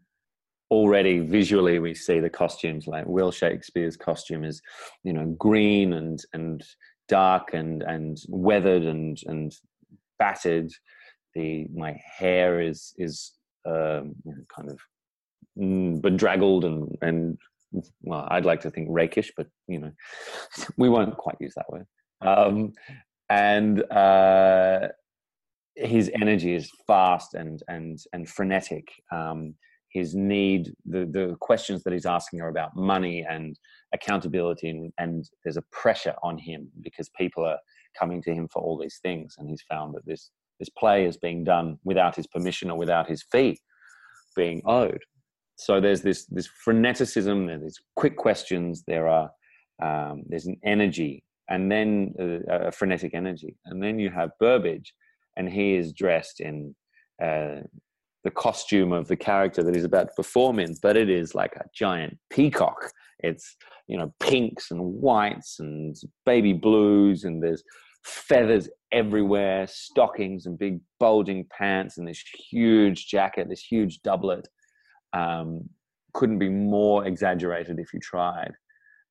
already 0.69 1.19
visually, 1.19 1.79
we 1.79 1.95
see 1.95 2.19
the 2.19 2.29
costumes. 2.29 2.85
Like 2.87 3.05
Will 3.07 3.31
Shakespeare's 3.31 3.97
costume 3.97 4.43
is, 4.43 4.61
you 5.03 5.13
know, 5.13 5.25
green 5.39 5.93
and 5.93 6.23
and 6.33 6.63
dark 7.07 7.53
and 7.53 7.81
and 7.81 8.17
weathered 8.29 8.83
and 8.83 9.17
and 9.25 9.53
battered. 10.21 10.71
The 11.33 11.65
my 11.73 11.99
hair 12.19 12.61
is 12.61 12.93
is 12.97 13.33
um, 13.65 14.13
kind 14.55 14.69
of 14.73 14.79
mm, 15.57 16.01
bedraggled 16.01 16.63
and 16.65 16.97
and 17.01 17.37
well, 18.01 18.27
I'd 18.29 18.45
like 18.45 18.61
to 18.61 18.71
think 18.71 18.87
rakish, 18.91 19.31
but 19.35 19.47
you 19.67 19.79
know, 19.79 19.91
we 20.77 20.89
won't 20.89 21.17
quite 21.17 21.37
use 21.39 21.53
that 21.55 21.69
word. 21.69 21.87
Um, 22.21 22.73
and 23.29 23.83
uh, 23.91 24.89
his 25.75 26.11
energy 26.21 26.53
is 26.53 26.69
fast 26.85 27.33
and 27.33 27.61
and 27.67 27.97
and 28.13 28.29
frenetic. 28.29 28.87
Um, 29.11 29.55
his 29.89 30.13
need, 30.15 30.73
the 30.85 31.05
the 31.17 31.35
questions 31.39 31.83
that 31.83 31.93
he's 31.93 32.05
asking 32.05 32.41
are 32.41 32.49
about 32.49 32.75
money 32.75 33.25
and 33.27 33.57
accountability, 33.93 34.69
and, 34.69 34.93
and 34.97 35.29
there's 35.43 35.57
a 35.57 35.69
pressure 35.71 36.15
on 36.21 36.37
him 36.37 36.69
because 36.81 37.09
people 37.17 37.43
are 37.45 37.59
coming 37.97 38.21
to 38.23 38.33
him 38.33 38.47
for 38.51 38.61
all 38.61 38.77
these 38.77 38.99
things, 39.01 39.35
and 39.37 39.49
he's 39.49 39.63
found 39.69 39.95
that 39.95 40.05
this 40.05 40.31
this 40.59 40.69
play 40.69 41.05
is 41.05 41.17
being 41.17 41.43
done 41.43 41.79
without 41.83 42.15
his 42.15 42.27
permission 42.27 42.69
or 42.69 42.77
without 42.77 43.09
his 43.09 43.23
fee 43.31 43.59
being 44.35 44.61
owed. 44.65 45.01
So 45.55 45.81
there's 45.81 46.01
this 46.01 46.25
this 46.25 46.49
freneticism 46.65 47.47
there's 47.47 47.79
quick 47.95 48.15
questions 48.15 48.83
there 48.87 49.07
are 49.07 49.31
um, 49.81 50.23
there's 50.27 50.45
an 50.45 50.57
energy 50.63 51.23
and 51.49 51.71
then 51.71 52.13
uh, 52.19 52.67
a 52.67 52.71
frenetic 52.71 53.13
energy. 53.13 53.57
And 53.65 53.83
then 53.83 53.99
you 53.99 54.09
have 54.09 54.31
burbage 54.39 54.93
and 55.35 55.49
he 55.49 55.75
is 55.75 55.91
dressed 55.91 56.39
in 56.39 56.75
uh, 57.21 57.61
the 58.23 58.31
costume 58.31 58.93
of 58.93 59.07
the 59.07 59.15
character 59.15 59.63
that 59.63 59.75
he's 59.75 59.83
about 59.83 60.09
to 60.09 60.13
perform 60.15 60.59
in 60.59 60.75
but 60.81 60.95
it 60.95 61.09
is 61.09 61.33
like 61.33 61.55
a 61.55 61.65
giant 61.73 62.17
peacock 62.29 62.91
it's 63.23 63.55
you 63.87 63.97
know 63.97 64.13
pinks 64.19 64.71
and 64.71 64.81
whites 64.81 65.57
and 65.59 65.95
baby 66.25 66.53
blues 66.53 67.23
and 67.23 67.41
there's 67.41 67.63
feathers 68.03 68.67
everywhere 68.91 69.67
stockings 69.67 70.45
and 70.45 70.57
big 70.57 70.79
bulging 70.99 71.45
pants 71.57 71.97
and 71.97 72.07
this 72.07 72.23
huge 72.49 73.07
jacket 73.07 73.47
this 73.49 73.63
huge 73.63 74.01
doublet. 74.01 74.47
Um, 75.13 75.69
couldn't 76.13 76.39
be 76.39 76.49
more 76.49 77.05
exaggerated 77.05 77.79
if 77.79 77.93
you 77.93 77.99
tried. 77.99 78.51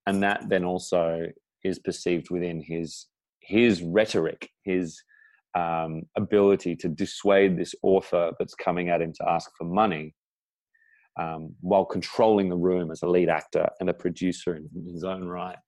And 0.07 0.23
that 0.23 0.49
then 0.49 0.64
also 0.64 1.26
is 1.64 1.79
perceived 1.79 2.31
within 2.31 2.62
his 2.62 3.07
his 3.40 3.83
rhetoric 3.83 4.49
his 4.64 5.02
um, 5.57 6.02
ability 6.17 6.76
to 6.76 6.88
dissuade 6.88 7.59
this 7.59 7.75
author 7.83 8.31
that's 8.38 8.55
coming 8.55 8.88
at 8.88 9.02
him 9.02 9.12
to 9.14 9.29
ask 9.29 9.50
for 9.59 9.64
money 9.64 10.14
um, 11.19 11.55
while 11.61 11.85
controlling 11.85 12.49
the 12.49 12.57
room 12.57 12.90
as 12.90 13.02
a 13.02 13.09
lead 13.09 13.29
actor 13.29 13.69
and 13.81 13.90
a 13.90 13.95
producer 13.95 14.57
in 14.57 14.69
his 14.93 15.05
own 15.05 15.25
right 15.25 15.59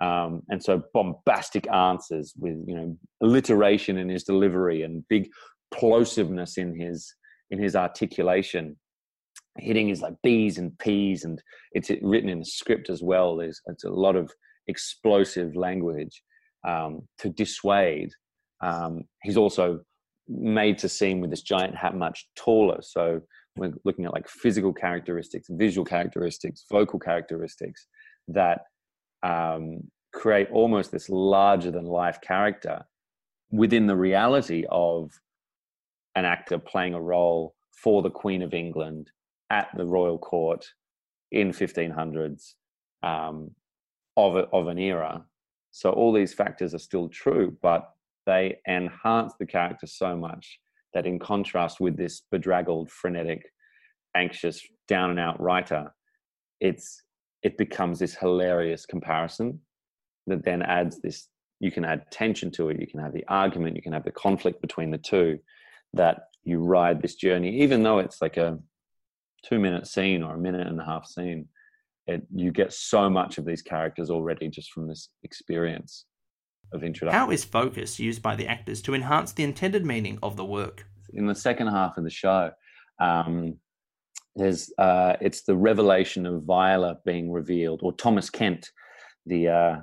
um, 0.00 0.42
and 0.48 0.62
so 0.62 0.82
bombastic 0.92 1.70
answers 1.70 2.34
with 2.38 2.56
you 2.66 2.74
know 2.74 2.96
alliteration 3.22 3.98
in 3.98 4.08
his 4.08 4.24
delivery 4.24 4.82
and 4.82 5.06
big 5.08 5.28
plosiveness 5.72 6.58
in 6.58 6.78
his 6.78 7.14
in 7.50 7.58
his 7.58 7.76
articulation 7.76 8.76
hitting 9.58 9.90
is 9.90 10.00
like 10.00 10.14
B's 10.22 10.58
and 10.58 10.76
P's, 10.78 11.24
and 11.24 11.42
it's 11.72 11.90
written 12.02 12.28
in 12.28 12.40
the 12.40 12.44
script 12.44 12.90
as 12.90 13.02
well. 13.02 13.36
There's 13.36 13.60
it's 13.66 13.84
a 13.84 13.90
lot 13.90 14.16
of 14.16 14.32
explosive 14.68 15.54
language 15.56 16.22
um, 16.66 17.02
to 17.18 17.28
dissuade. 17.28 18.10
Um, 18.62 19.02
he's 19.22 19.36
also 19.36 19.80
made 20.28 20.78
to 20.78 20.88
seem 20.88 21.20
with 21.20 21.30
this 21.30 21.42
giant 21.42 21.76
hat 21.76 21.96
much 21.96 22.26
taller. 22.36 22.78
So 22.80 23.20
we're 23.56 23.72
looking 23.84 24.04
at 24.04 24.12
like 24.12 24.28
physical 24.28 24.72
characteristics, 24.72 25.48
visual 25.50 25.84
characteristics, 25.84 26.64
vocal 26.70 26.98
characteristics 26.98 27.86
that 28.28 28.62
um, 29.22 29.80
create 30.12 30.48
almost 30.50 30.90
this 30.90 31.08
larger 31.08 31.70
than 31.70 31.84
life 31.84 32.20
character 32.20 32.84
within 33.50 33.86
the 33.86 33.96
reality 33.96 34.64
of 34.70 35.10
an 36.14 36.24
actor 36.24 36.58
playing 36.58 36.94
a 36.94 37.00
role 37.00 37.54
for 37.70 38.02
the 38.02 38.10
Queen 38.10 38.42
of 38.42 38.54
England 38.54 39.10
at 39.50 39.68
the 39.76 39.84
royal 39.84 40.18
court 40.18 40.66
in 41.30 41.50
1500s 41.50 42.54
um, 43.02 43.50
of, 44.16 44.36
a, 44.36 44.40
of 44.52 44.68
an 44.68 44.78
era. 44.78 45.24
So 45.70 45.90
all 45.90 46.12
these 46.12 46.34
factors 46.34 46.74
are 46.74 46.78
still 46.78 47.08
true, 47.08 47.56
but 47.62 47.90
they 48.26 48.58
enhance 48.68 49.34
the 49.38 49.46
character 49.46 49.86
so 49.86 50.16
much 50.16 50.58
that 50.94 51.06
in 51.06 51.18
contrast 51.18 51.80
with 51.80 51.96
this 51.96 52.22
bedraggled, 52.30 52.90
frenetic, 52.90 53.50
anxious, 54.14 54.60
down 54.88 55.10
and 55.10 55.20
out 55.20 55.40
writer, 55.40 55.92
it's 56.60 57.02
it 57.42 57.58
becomes 57.58 57.98
this 57.98 58.14
hilarious 58.14 58.86
comparison 58.86 59.60
that 60.26 60.44
then 60.44 60.62
adds 60.62 61.00
this 61.00 61.28
you 61.60 61.70
can 61.70 61.84
add 61.84 62.10
tension 62.10 62.50
to 62.50 62.68
it 62.68 62.80
you 62.80 62.86
can 62.86 63.00
have 63.00 63.12
the 63.12 63.24
argument 63.28 63.76
you 63.76 63.82
can 63.82 63.92
have 63.92 64.04
the 64.04 64.12
conflict 64.12 64.60
between 64.60 64.90
the 64.90 64.98
two 64.98 65.38
that 65.92 66.28
you 66.44 66.60
ride 66.60 67.02
this 67.02 67.16
journey 67.16 67.60
even 67.62 67.82
though 67.82 67.98
it's 67.98 68.22
like 68.22 68.36
a 68.36 68.58
two 69.44 69.58
minute 69.58 69.86
scene 69.86 70.22
or 70.22 70.34
a 70.34 70.38
minute 70.38 70.66
and 70.66 70.80
a 70.80 70.84
half 70.84 71.06
scene 71.06 71.48
it, 72.06 72.22
you 72.34 72.50
get 72.50 72.72
so 72.72 73.08
much 73.08 73.38
of 73.38 73.44
these 73.44 73.62
characters 73.62 74.10
already 74.10 74.48
just 74.48 74.72
from 74.72 74.88
this 74.88 75.08
experience 75.22 76.04
of 76.72 76.82
introduction. 76.84 77.18
How 77.18 77.30
is 77.30 77.44
focus 77.44 77.98
used 77.98 78.22
by 78.22 78.36
the 78.36 78.46
actors 78.46 78.82
to 78.82 78.94
enhance 78.94 79.32
the 79.32 79.44
intended 79.44 79.84
meaning 79.84 80.18
of 80.22 80.36
the 80.36 80.44
work? 80.44 80.86
In 81.14 81.26
the 81.26 81.34
second 81.34 81.68
half 81.68 81.98
of 81.98 82.04
the 82.04 82.10
show, 82.10 82.50
um, 83.00 83.56
there's 84.34 84.72
uh, 84.78 85.14
it's 85.20 85.42
the 85.42 85.56
revelation 85.56 86.26
of 86.26 86.44
Viola 86.44 86.98
being 87.04 87.30
revealed, 87.30 87.80
or 87.82 87.92
Thomas 87.92 88.30
Kent, 88.30 88.70
the 89.26 89.48
uh, 89.48 89.76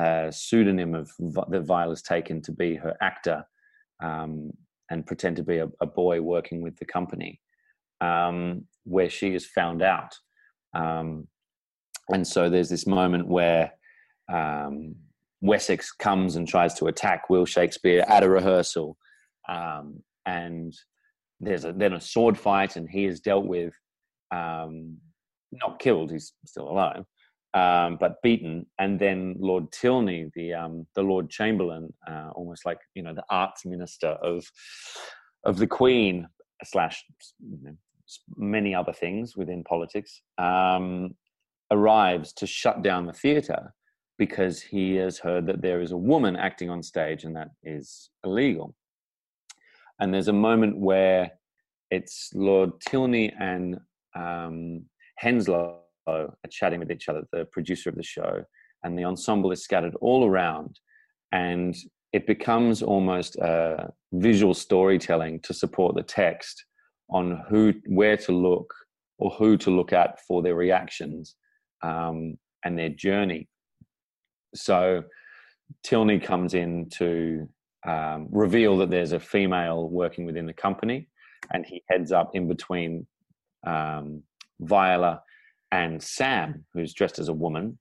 uh, 0.00 0.30
pseudonym 0.30 0.94
of 0.94 1.10
that 1.48 1.64
Viola's 1.66 2.02
taken 2.02 2.40
to 2.42 2.52
be 2.52 2.76
her 2.76 2.96
actor 3.00 3.44
um, 4.02 4.50
and 4.90 5.06
pretend 5.06 5.36
to 5.36 5.42
be 5.42 5.58
a, 5.58 5.68
a, 5.80 5.86
boy 5.86 6.20
working 6.20 6.62
with 6.62 6.76
the 6.76 6.84
company 6.84 7.40
um, 8.00 8.64
where 8.84 9.10
she 9.10 9.34
is 9.34 9.46
found 9.46 9.82
out. 9.82 10.14
Um, 10.74 11.26
and 12.08 12.26
so 12.26 12.48
there's 12.48 12.68
this 12.68 12.86
moment 12.86 13.26
where 13.26 13.72
um, 14.32 14.94
Wessex 15.40 15.92
comes 15.92 16.36
and 16.36 16.46
tries 16.46 16.74
to 16.74 16.86
attack 16.86 17.30
Will 17.30 17.46
Shakespeare 17.46 18.04
at 18.06 18.22
a 18.22 18.28
rehearsal. 18.28 18.96
Um, 19.48 20.02
and 20.26 20.74
there's 21.40 21.64
a, 21.64 21.72
then 21.72 21.94
a 21.94 22.00
sword 22.00 22.38
fight, 22.38 22.76
and 22.76 22.88
he 22.88 23.06
is 23.06 23.20
dealt 23.20 23.46
with, 23.46 23.72
um, 24.30 24.98
not 25.52 25.78
killed, 25.78 26.10
he's 26.10 26.32
still 26.44 26.68
alive. 26.68 27.04
Um, 27.52 27.96
but 27.98 28.22
beaten, 28.22 28.66
and 28.78 29.00
then 29.00 29.34
Lord 29.40 29.72
Tilney, 29.72 30.30
the 30.34 30.54
um, 30.54 30.86
the 30.94 31.02
Lord 31.02 31.30
Chamberlain, 31.30 31.92
uh, 32.08 32.30
almost 32.34 32.64
like 32.64 32.78
you 32.94 33.02
know 33.02 33.12
the 33.12 33.24
arts 33.28 33.66
minister 33.66 34.10
of 34.22 34.44
of 35.44 35.56
the 35.56 35.66
Queen 35.66 36.28
slash 36.64 37.02
you 37.40 37.58
know, 37.60 37.72
many 38.36 38.72
other 38.72 38.92
things 38.92 39.36
within 39.36 39.64
politics, 39.64 40.22
um, 40.38 41.16
arrives 41.72 42.32
to 42.34 42.46
shut 42.46 42.82
down 42.82 43.06
the 43.06 43.12
theatre 43.12 43.74
because 44.20 44.60
he 44.60 44.96
has 44.96 45.18
heard 45.18 45.46
that 45.46 45.62
there 45.62 45.80
is 45.80 45.92
a 45.92 45.96
woman 45.96 46.36
acting 46.36 46.68
on 46.68 46.82
stage 46.82 47.24
and 47.24 47.34
that 47.34 47.48
is 47.64 48.10
illegal. 48.22 48.74
And 49.98 50.12
there's 50.12 50.28
a 50.28 50.44
moment 50.50 50.76
where 50.76 51.30
it's 51.90 52.28
Lord 52.34 52.70
Tilney 52.82 53.32
and 53.40 53.78
um, 54.14 54.82
Henslowe 55.22 55.78
are 56.06 56.28
chatting 56.50 56.80
with 56.80 56.92
each 56.92 57.08
other, 57.08 57.22
the 57.32 57.46
producer 57.46 57.88
of 57.88 57.96
the 57.96 58.02
show, 58.02 58.44
and 58.84 58.98
the 58.98 59.04
ensemble 59.04 59.52
is 59.52 59.64
scattered 59.64 59.94
all 60.02 60.26
around. 60.26 60.78
And 61.32 61.74
it 62.12 62.26
becomes 62.26 62.82
almost 62.82 63.36
a 63.36 63.90
visual 64.12 64.52
storytelling 64.52 65.40
to 65.44 65.54
support 65.54 65.94
the 65.94 66.02
text 66.02 66.62
on 67.08 67.42
who, 67.48 67.72
where 67.86 68.18
to 68.18 68.32
look, 68.32 68.74
or 69.18 69.30
who 69.30 69.56
to 69.56 69.70
look 69.70 69.94
at 69.94 70.20
for 70.28 70.42
their 70.42 70.56
reactions 70.56 71.36
um, 71.82 72.36
and 72.66 72.78
their 72.78 72.90
journey. 72.90 73.48
So 74.54 75.04
Tilney 75.84 76.18
comes 76.18 76.54
in 76.54 76.88
to 76.98 77.48
um, 77.86 78.28
reveal 78.30 78.76
that 78.78 78.90
there's 78.90 79.12
a 79.12 79.20
female 79.20 79.88
working 79.88 80.26
within 80.26 80.46
the 80.46 80.52
company, 80.52 81.08
and 81.52 81.64
he 81.64 81.82
heads 81.88 82.12
up 82.12 82.30
in 82.34 82.48
between 82.48 83.06
um, 83.66 84.22
Viola 84.60 85.22
and 85.72 86.02
Sam, 86.02 86.64
who's 86.74 86.92
dressed 86.92 87.18
as 87.18 87.28
a 87.28 87.32
woman. 87.32 87.78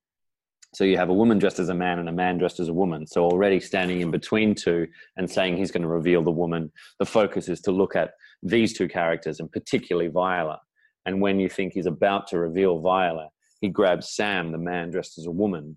So 0.75 0.83
you 0.83 0.97
have 0.97 1.09
a 1.09 1.13
woman 1.13 1.39
dressed 1.39 1.59
as 1.59 1.69
a 1.69 1.73
man 1.73 1.97
and 1.97 2.07
a 2.07 2.13
man 2.13 2.37
dressed 2.37 2.59
as 2.59 2.67
a 2.67 2.73
woman. 2.73 3.07
So 3.07 3.25
already 3.25 3.59
standing 3.59 4.01
in 4.01 4.11
between 4.11 4.53
two 4.53 4.87
and 5.17 5.29
saying 5.29 5.57
he's 5.57 5.71
going 5.71 5.81
to 5.81 5.89
reveal 5.89 6.23
the 6.23 6.29
woman, 6.29 6.71
the 6.99 7.07
focus 7.07 7.49
is 7.49 7.59
to 7.61 7.71
look 7.71 7.95
at 7.95 8.11
these 8.43 8.77
two 8.77 8.87
characters 8.87 9.39
and 9.39 9.51
particularly 9.51 10.09
Viola. 10.09 10.59
And 11.07 11.21
when 11.21 11.39
you 11.39 11.49
think 11.49 11.73
he's 11.73 11.87
about 11.87 12.27
to 12.27 12.37
reveal 12.37 12.81
Viola, 12.81 13.29
he 13.61 13.69
grabs 13.69 14.13
Sam, 14.15 14.51
the 14.51 14.59
man 14.59 14.91
dressed 14.91 15.17
as 15.17 15.25
a 15.25 15.31
woman, 15.31 15.75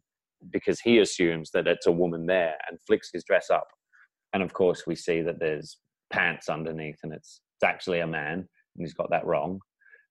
because 0.50 0.80
he 0.80 0.98
assumes 0.98 1.50
that 1.52 1.66
it's 1.66 1.86
a 1.86 1.92
woman 1.92 2.26
there 2.26 2.54
and 2.68 2.78
flicks 2.86 3.10
his 3.12 3.24
dress 3.24 3.50
up. 3.50 3.68
And 4.32 4.42
of 4.42 4.52
course, 4.52 4.84
we 4.86 4.94
see 4.94 5.22
that 5.22 5.38
there's 5.38 5.78
pants 6.12 6.48
underneath 6.48 6.98
and 7.02 7.12
it's, 7.12 7.40
it's 7.56 7.68
actually 7.68 8.00
a 8.00 8.06
man 8.06 8.38
and 8.38 8.48
he's 8.78 8.94
got 8.94 9.10
that 9.10 9.26
wrong. 9.26 9.60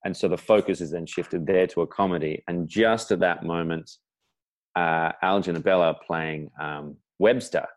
And 0.04 0.16
so 0.16 0.28
the 0.28 0.38
focus 0.38 0.82
is 0.82 0.92
then 0.92 1.06
shifted 1.06 1.46
there 1.46 1.68
to 1.68 1.82
a 1.82 1.88
comedy. 1.88 2.44
And 2.48 2.68
just 2.68 3.12
at 3.12 3.20
that 3.20 3.44
moment, 3.44 3.90
uh, 4.76 5.12
Al 5.22 5.42
Ginabella 5.42 5.96
playing 6.06 6.50
um, 6.60 6.98
Webster 7.20 7.68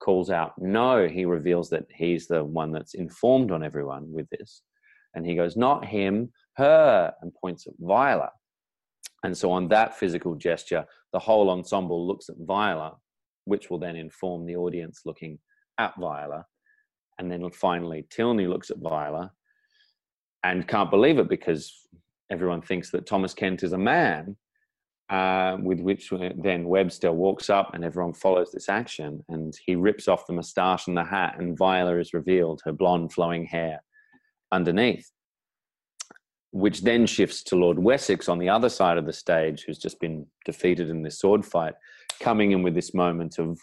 calls 0.00 0.30
out, 0.30 0.52
No, 0.58 1.08
he 1.08 1.24
reveals 1.24 1.70
that 1.70 1.86
he's 1.94 2.26
the 2.26 2.44
one 2.44 2.72
that's 2.72 2.94
informed 2.94 3.50
on 3.50 3.64
everyone 3.64 4.12
with 4.12 4.28
this. 4.30 4.62
And 5.14 5.26
he 5.26 5.34
goes, 5.34 5.56
Not 5.56 5.84
him, 5.84 6.32
her, 6.56 7.12
and 7.20 7.32
points 7.34 7.66
at 7.66 7.74
Viola. 7.80 8.30
And 9.22 9.36
so, 9.36 9.52
on 9.52 9.68
that 9.68 9.96
physical 9.96 10.34
gesture, 10.34 10.84
the 11.12 11.18
whole 11.18 11.50
ensemble 11.50 12.06
looks 12.06 12.28
at 12.28 12.36
Viola, 12.40 12.96
which 13.44 13.70
will 13.70 13.78
then 13.78 13.96
inform 13.96 14.46
the 14.46 14.56
audience 14.56 15.02
looking 15.04 15.38
at 15.78 15.94
Viola. 15.98 16.44
And 17.18 17.30
then 17.30 17.48
finally, 17.50 18.06
Tilney 18.10 18.46
looks 18.46 18.70
at 18.70 18.78
Viola 18.78 19.30
and 20.42 20.66
can't 20.66 20.90
believe 20.90 21.18
it 21.18 21.28
because 21.28 21.72
everyone 22.30 22.62
thinks 22.62 22.90
that 22.90 23.06
Thomas 23.06 23.34
Kent 23.34 23.62
is 23.62 23.72
a 23.72 23.78
man. 23.78 24.36
Uh, 25.10 25.58
with 25.60 25.78
which 25.78 26.10
then 26.38 26.64
Webster 26.64 27.12
walks 27.12 27.50
up 27.50 27.74
and 27.74 27.84
everyone 27.84 28.14
follows 28.14 28.50
this 28.50 28.70
action 28.70 29.22
and 29.28 29.54
he 29.66 29.74
rips 29.74 30.08
off 30.08 30.26
the 30.26 30.32
moustache 30.32 30.86
and 30.86 30.96
the 30.96 31.04
hat 31.04 31.34
and 31.38 31.58
Viola 31.58 31.98
is 31.98 32.14
revealed, 32.14 32.62
her 32.64 32.72
blonde 32.72 33.12
flowing 33.12 33.44
hair 33.44 33.82
underneath 34.52 35.10
which 36.52 36.82
then 36.82 37.06
shifts 37.06 37.42
to 37.42 37.56
Lord 37.56 37.78
Wessex 37.78 38.28
on 38.28 38.38
the 38.38 38.48
other 38.48 38.68
side 38.68 38.98
of 38.98 39.06
the 39.06 39.12
stage, 39.12 39.64
who's 39.66 39.78
just 39.78 39.98
been 40.00 40.26
defeated 40.44 40.90
in 40.90 41.02
this 41.02 41.18
sword 41.18 41.44
fight, 41.44 41.74
coming 42.20 42.52
in 42.52 42.62
with 42.62 42.74
this 42.74 42.94
moment 42.94 43.38
of 43.38 43.58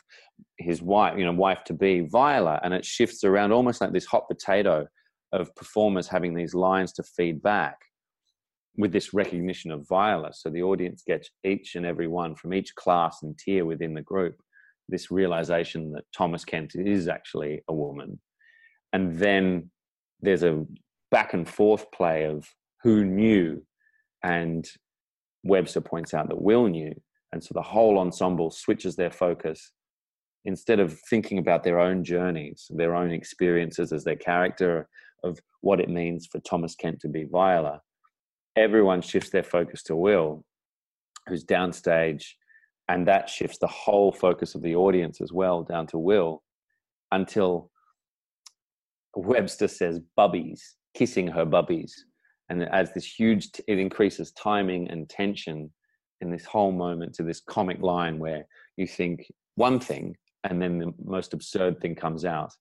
his 0.57 0.81
wife, 0.81 1.17
you 1.17 1.23
know, 1.23 1.31
wife 1.31 1.63
to 1.65 1.73
be, 1.73 2.01
Viola, 2.01 2.59
and 2.63 2.73
it 2.73 2.83
shifts 2.83 3.23
around 3.23 3.51
almost 3.51 3.79
like 3.79 3.93
this 3.93 4.05
hot 4.05 4.27
potato 4.27 4.87
of 5.31 5.55
performers 5.55 6.07
having 6.07 6.33
these 6.33 6.55
lines 6.55 6.91
to 6.93 7.03
feed 7.03 7.41
back 7.41 7.77
with 8.75 8.91
this 8.91 9.13
recognition 9.13 9.71
of 9.71 9.87
Viola. 9.87 10.33
So 10.33 10.49
the 10.49 10.63
audience 10.63 11.03
gets 11.05 11.29
each 11.43 11.75
and 11.75 11.85
every 11.85 12.07
one 12.07 12.35
from 12.35 12.53
each 12.53 12.73
class 12.75 13.19
and 13.21 13.37
tier 13.37 13.65
within 13.65 13.93
the 13.93 14.01
group 14.01 14.35
this 14.87 15.11
realization 15.11 15.91
that 15.91 16.05
Thomas 16.15 16.43
Kent 16.43 16.73
is 16.75 17.07
actually 17.07 17.61
a 17.67 17.73
woman. 17.73 18.19
And 18.91 19.19
then 19.19 19.69
there's 20.21 20.43
a 20.43 20.65
back 21.11 21.33
and 21.33 21.47
forth 21.47 21.91
play 21.91 22.25
of 22.25 22.49
who 22.83 23.03
knew 23.03 23.61
and 24.23 24.69
webster 25.43 25.81
points 25.81 26.13
out 26.13 26.27
that 26.29 26.41
will 26.41 26.67
knew 26.67 26.93
and 27.31 27.43
so 27.43 27.53
the 27.53 27.61
whole 27.61 27.99
ensemble 27.99 28.49
switches 28.49 28.95
their 28.95 29.11
focus. 29.11 29.71
Instead 30.45 30.79
of 30.79 30.99
thinking 31.09 31.37
about 31.37 31.63
their 31.63 31.79
own 31.79 32.03
journeys 32.03 32.67
their 32.69 32.95
own 32.95 33.11
experiences 33.11 33.91
as 33.91 34.03
their 34.03 34.15
character 34.15 34.87
of 35.23 35.37
what 35.61 35.81
it 35.81 35.89
means 35.89 36.25
for 36.25 36.39
thomas 36.39 36.75
kent 36.75 36.99
to 37.01 37.09
be 37.09 37.25
viola 37.25 37.81
everyone 38.55 39.01
shifts 39.01 39.29
their 39.29 39.43
focus 39.43 39.83
to 39.83 39.97
will 39.97 40.45
who's 41.27 41.43
downstage 41.43 42.23
and 42.87 43.07
that 43.07 43.29
shifts 43.29 43.57
the 43.59 43.67
whole 43.67 44.11
focus 44.11 44.55
of 44.55 44.61
the 44.61 44.75
audience 44.75 45.19
as 45.21 45.33
well 45.33 45.61
down 45.61 45.85
to 45.85 45.97
will 45.97 46.41
until 47.11 47.69
webster 49.15 49.67
says 49.67 49.99
bubbies 50.17 50.61
kissing 50.93 51.27
her 51.27 51.45
bubbies 51.45 51.91
and 52.49 52.61
it 52.61 52.69
adds 52.71 52.93
this 52.93 53.05
huge 53.05 53.49
it 53.67 53.79
increases 53.79 54.31
timing 54.31 54.89
and 54.89 55.09
tension 55.09 55.71
in 56.21 56.31
this 56.31 56.45
whole 56.45 56.71
moment 56.71 57.13
to 57.15 57.23
this 57.23 57.41
comic 57.41 57.81
line 57.81 58.19
where 58.19 58.45
you 58.77 58.87
think 58.87 59.25
one 59.55 59.79
thing 59.79 60.15
and 60.43 60.61
then 60.61 60.79
the 60.79 60.93
most 61.03 61.33
absurd 61.33 61.79
thing 61.81 61.95
comes 61.95 62.25
out 62.25 62.51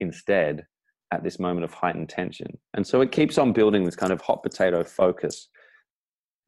instead 0.00 0.64
at 1.12 1.22
this 1.22 1.38
moment 1.38 1.64
of 1.64 1.72
heightened 1.74 2.08
tension. 2.08 2.58
And 2.74 2.86
so 2.86 3.00
it 3.02 3.12
keeps 3.12 3.38
on 3.38 3.52
building 3.52 3.84
this 3.84 3.96
kind 3.96 4.12
of 4.12 4.20
hot 4.20 4.42
potato 4.42 4.82
focus. 4.82 5.48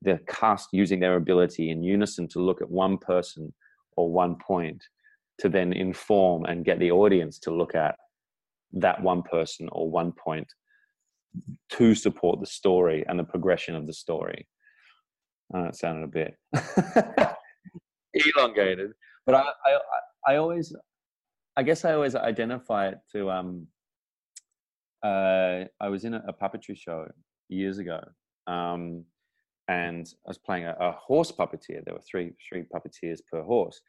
The 0.02 0.18
cast 0.26 0.68
using 0.72 1.00
their 1.00 1.16
ability 1.16 1.70
in 1.70 1.82
unison 1.82 2.28
to 2.28 2.40
look 2.40 2.62
at 2.62 2.70
one 2.70 2.98
person 2.98 3.52
or 3.96 4.10
one 4.10 4.36
point 4.36 4.82
to 5.38 5.48
then 5.48 5.72
inform 5.72 6.44
and 6.44 6.64
get 6.64 6.78
the 6.78 6.90
audience 6.90 7.38
to 7.40 7.50
look 7.50 7.74
at 7.74 7.96
that 8.72 9.02
one 9.02 9.22
person 9.22 9.68
or 9.72 9.90
one 9.90 10.12
point 10.12 10.46
to 11.70 11.94
support 11.94 12.40
the 12.40 12.46
story 12.46 13.04
and 13.08 13.18
the 13.18 13.24
progression 13.24 13.74
of 13.74 13.86
the 13.86 13.92
story. 13.92 14.46
Uh, 15.54 15.64
it 15.64 15.76
sounded 15.76 16.04
a 16.04 16.08
bit 16.08 16.34
elongated, 18.14 18.92
but 19.26 19.34
I, 19.34 19.40
I, 19.42 20.32
I 20.32 20.36
always, 20.36 20.74
I 21.56 21.62
guess 21.62 21.84
I 21.84 21.92
always 21.92 22.14
identify 22.14 22.88
it 22.88 22.98
to. 23.12 23.30
Um, 23.30 23.66
uh, 25.04 25.64
I 25.80 25.88
was 25.88 26.04
in 26.04 26.14
a, 26.14 26.22
a 26.26 26.32
puppetry 26.32 26.76
show 26.76 27.06
years 27.48 27.78
ago, 27.78 28.00
um, 28.46 29.04
and 29.68 30.06
I 30.26 30.30
was 30.30 30.38
playing 30.38 30.64
a, 30.64 30.74
a, 30.80 30.92
horse 30.92 31.30
puppeteer. 31.30 31.84
There 31.84 31.94
were 31.94 32.00
three 32.08 32.32
three 32.48 32.64
puppeteers 32.74 33.20
per 33.30 33.42
horse, 33.42 33.80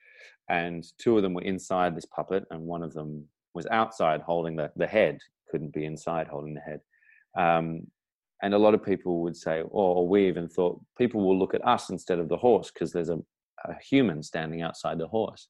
and 0.49 0.85
two 0.99 1.15
of 1.15 1.23
them 1.23 1.33
were 1.33 1.43
inside 1.43 1.95
this 1.95 2.05
puppet, 2.05 2.43
and 2.51 2.61
one 2.61 2.83
of 2.83 2.93
them 2.93 3.25
was 3.53 3.65
outside 3.67 4.21
holding 4.21 4.57
the 4.57 4.71
the 4.75 4.87
head. 4.87 5.19
Couldn't 5.49 5.73
be 5.73 5.85
inside 5.85 6.27
holding 6.27 6.53
the 6.53 6.61
head. 6.61 6.81
Um, 7.37 7.87
and 8.41 8.53
a 8.53 8.59
lot 8.59 8.73
of 8.73 8.83
people 8.83 9.21
would 9.21 9.35
say, 9.35 9.63
or 9.67 10.07
we 10.07 10.27
even 10.27 10.47
thought 10.47 10.79
people 10.97 11.25
will 11.25 11.37
look 11.37 11.53
at 11.53 11.65
us 11.65 11.89
instead 11.89 12.19
of 12.19 12.29
the 12.29 12.37
horse 12.37 12.71
because 12.71 12.91
there's 12.91 13.09
a, 13.09 13.17
a 13.65 13.73
human 13.89 14.21
standing 14.21 14.61
outside 14.61 14.99
the 14.99 15.07
horse. 15.07 15.47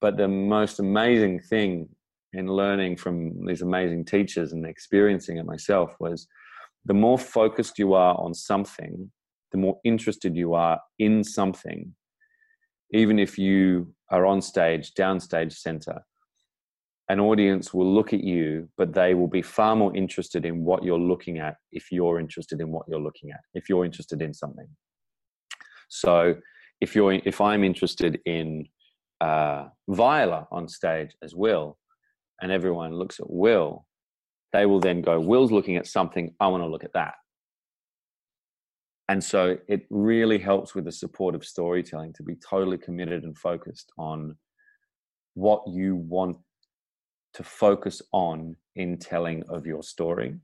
But 0.00 0.16
the 0.16 0.28
most 0.28 0.80
amazing 0.80 1.40
thing 1.40 1.88
in 2.32 2.48
learning 2.48 2.96
from 2.96 3.46
these 3.46 3.62
amazing 3.62 4.04
teachers 4.04 4.52
and 4.52 4.66
experiencing 4.66 5.38
it 5.38 5.46
myself 5.46 5.92
was 6.00 6.26
the 6.84 6.94
more 6.94 7.18
focused 7.18 7.78
you 7.78 7.94
are 7.94 8.18
on 8.20 8.34
something, 8.34 9.10
the 9.52 9.58
more 9.58 9.78
interested 9.84 10.36
you 10.36 10.54
are 10.54 10.80
in 10.98 11.24
something, 11.24 11.94
even 12.92 13.18
if 13.18 13.38
you 13.38 13.94
are 14.10 14.26
on 14.26 14.40
stage, 14.40 14.92
downstage 14.94 15.52
center, 15.52 16.02
an 17.08 17.20
audience 17.20 17.72
will 17.72 17.92
look 17.92 18.12
at 18.12 18.24
you, 18.24 18.68
but 18.76 18.92
they 18.92 19.14
will 19.14 19.28
be 19.28 19.42
far 19.42 19.76
more 19.76 19.94
interested 19.96 20.44
in 20.44 20.64
what 20.64 20.82
you're 20.82 20.98
looking 20.98 21.38
at 21.38 21.56
if 21.70 21.92
you're 21.92 22.18
interested 22.18 22.60
in 22.60 22.72
what 22.72 22.86
you're 22.88 23.00
looking 23.00 23.30
at, 23.30 23.40
if 23.54 23.68
you're 23.68 23.84
interested 23.84 24.22
in 24.22 24.34
something. 24.34 24.66
So 25.88 26.36
if 26.80 26.94
you're 26.96 27.12
if 27.12 27.40
I'm 27.40 27.62
interested 27.62 28.20
in 28.26 28.66
uh, 29.20 29.68
Viola 29.88 30.48
on 30.50 30.68
stage 30.68 31.14
as 31.22 31.34
Will, 31.34 31.78
and 32.42 32.50
everyone 32.50 32.92
looks 32.92 33.20
at 33.20 33.30
Will, 33.30 33.86
they 34.52 34.66
will 34.66 34.80
then 34.80 35.00
go, 35.00 35.20
Will's 35.20 35.52
looking 35.52 35.76
at 35.76 35.86
something, 35.86 36.34
I 36.40 36.48
want 36.48 36.62
to 36.62 36.68
look 36.68 36.84
at 36.84 36.92
that. 36.94 37.14
And 39.08 39.22
so 39.22 39.56
it 39.68 39.86
really 39.90 40.38
helps 40.38 40.74
with 40.74 40.84
the 40.84 40.92
support 40.92 41.34
of 41.34 41.44
storytelling 41.44 42.12
to 42.14 42.24
be 42.24 42.34
totally 42.34 42.78
committed 42.78 43.22
and 43.22 43.38
focused 43.38 43.92
on 43.96 44.36
what 45.34 45.62
you 45.68 45.96
want 45.96 46.38
to 47.36 47.42
focus 47.42 48.00
on 48.12 48.56
in 48.76 48.96
telling 48.98 49.42
of 49.48 49.66
your 49.66 49.82
story. 49.82 50.34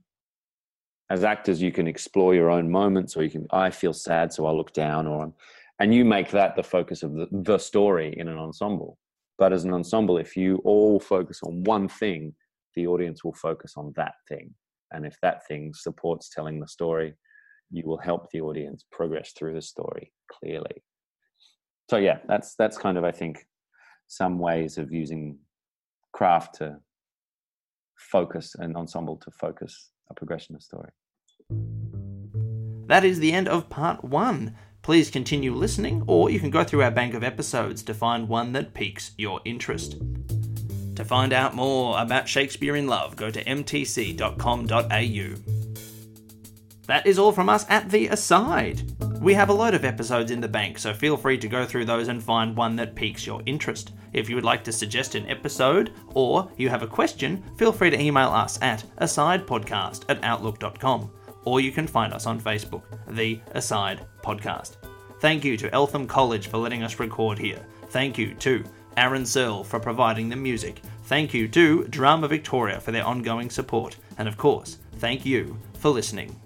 As 1.09 1.23
actors, 1.23 1.61
you 1.61 1.71
can 1.71 1.87
explore 1.87 2.33
your 2.35 2.49
own 2.49 2.69
moments, 2.69 3.17
or 3.17 3.23
you 3.23 3.29
can, 3.29 3.47
I 3.51 3.71
feel 3.71 3.93
sad, 3.93 4.31
so 4.31 4.45
I'll 4.45 4.55
look 4.55 4.73
down, 4.73 5.07
or 5.07 5.33
and 5.79 5.93
you 5.93 6.05
make 6.05 6.29
that 6.31 6.55
the 6.55 6.63
focus 6.63 7.01
of 7.01 7.13
the, 7.13 7.27
the 7.31 7.57
story 7.57 8.13
in 8.17 8.27
an 8.27 8.37
ensemble. 8.37 8.99
But 9.39 9.53
as 9.53 9.63
an 9.63 9.73
ensemble, 9.73 10.17
if 10.17 10.37
you 10.37 10.57
all 10.63 10.99
focus 10.99 11.41
on 11.43 11.63
one 11.63 11.87
thing, 11.87 12.35
the 12.75 12.85
audience 12.85 13.23
will 13.23 13.33
focus 13.33 13.73
on 13.75 13.91
that 13.95 14.13
thing. 14.29 14.53
And 14.91 15.05
if 15.05 15.17
that 15.21 15.47
thing 15.47 15.73
supports 15.73 16.29
telling 16.29 16.59
the 16.59 16.67
story, 16.67 17.15
you 17.71 17.83
will 17.87 17.97
help 17.97 18.29
the 18.31 18.41
audience 18.41 18.85
progress 18.91 19.31
through 19.31 19.55
the 19.55 19.61
story 19.61 20.13
clearly. 20.31 20.83
So 21.89 21.97
yeah, 21.97 22.19
that's 22.27 22.55
that's 22.55 22.77
kind 22.77 22.97
of 22.99 23.03
I 23.03 23.11
think 23.11 23.47
some 24.07 24.37
ways 24.37 24.77
of 24.77 24.93
using 24.93 25.39
craft 26.13 26.55
to 26.55 26.77
focus 27.97 28.55
an 28.59 28.75
ensemble 28.75 29.17
to 29.17 29.31
focus 29.31 29.89
a 30.09 30.13
progression 30.13 30.55
of 30.55 30.63
story. 30.63 30.89
That 32.87 33.03
is 33.03 33.19
the 33.19 33.31
end 33.31 33.47
of 33.47 33.69
part 33.69 34.03
one. 34.03 34.55
Please 34.81 35.09
continue 35.09 35.53
listening, 35.53 36.03
or 36.07 36.29
you 36.29 36.39
can 36.39 36.49
go 36.49 36.63
through 36.63 36.83
our 36.83 36.91
bank 36.91 37.13
of 37.13 37.23
episodes 37.23 37.81
to 37.83 37.93
find 37.93 38.27
one 38.27 38.51
that 38.53 38.73
piques 38.73 39.11
your 39.17 39.39
interest. 39.45 39.95
To 40.95 41.05
find 41.05 41.33
out 41.33 41.55
more 41.55 41.99
about 41.99 42.27
Shakespeare 42.27 42.75
in 42.75 42.87
Love, 42.87 43.15
go 43.15 43.31
to 43.31 43.43
mtc.com.au. 43.43 44.73
That 46.85 47.07
is 47.07 47.17
all 47.17 47.31
from 47.31 47.49
us 47.49 47.65
at 47.69 47.89
The 47.89 48.09
Aside. 48.09 49.12
We 49.23 49.33
have 49.35 49.47
a 49.47 49.53
load 49.53 49.73
of 49.73 49.85
episodes 49.85 50.31
in 50.31 50.41
the 50.41 50.49
bank, 50.49 50.77
so 50.77 50.93
feel 50.93 51.15
free 51.15 51.37
to 51.37 51.47
go 51.47 51.65
through 51.65 51.85
those 51.85 52.09
and 52.09 52.21
find 52.21 52.53
one 52.53 52.75
that 52.75 52.93
piques 52.93 53.25
your 53.25 53.41
interest. 53.45 53.93
If 54.11 54.27
you 54.27 54.35
would 54.35 54.43
like 54.43 54.65
to 54.65 54.71
suggest 54.73 55.15
an 55.15 55.29
episode 55.29 55.93
or 56.07 56.51
you 56.57 56.67
have 56.67 56.83
a 56.83 56.87
question, 56.87 57.41
feel 57.57 57.71
free 57.71 57.89
to 57.89 58.01
email 58.01 58.27
us 58.27 58.59
at 58.61 58.83
asidepodcast 58.99 60.03
at 60.09 60.21
outlook.com 60.25 61.09
or 61.45 61.61
you 61.61 61.71
can 61.71 61.87
find 61.87 62.13
us 62.13 62.25
on 62.25 62.41
Facebook, 62.41 62.83
The 63.07 63.39
Aside 63.51 64.05
Podcast. 64.21 64.75
Thank 65.21 65.45
you 65.45 65.55
to 65.55 65.73
Eltham 65.73 66.05
College 66.05 66.47
for 66.47 66.57
letting 66.57 66.83
us 66.83 66.99
record 66.99 67.39
here. 67.39 67.65
Thank 67.91 68.17
you 68.17 68.33
to 68.33 68.61
Aaron 68.97 69.25
Searle 69.25 69.63
for 69.63 69.79
providing 69.79 70.27
the 70.27 70.35
music. 70.35 70.81
Thank 71.05 71.33
you 71.33 71.47
to 71.47 71.85
Drama 71.85 72.27
Victoria 72.27 72.81
for 72.81 72.91
their 72.91 73.05
ongoing 73.05 73.49
support. 73.49 73.95
And 74.17 74.27
of 74.27 74.35
course, 74.35 74.79
thank 74.97 75.25
you 75.25 75.57
for 75.75 75.91
listening. 75.91 76.42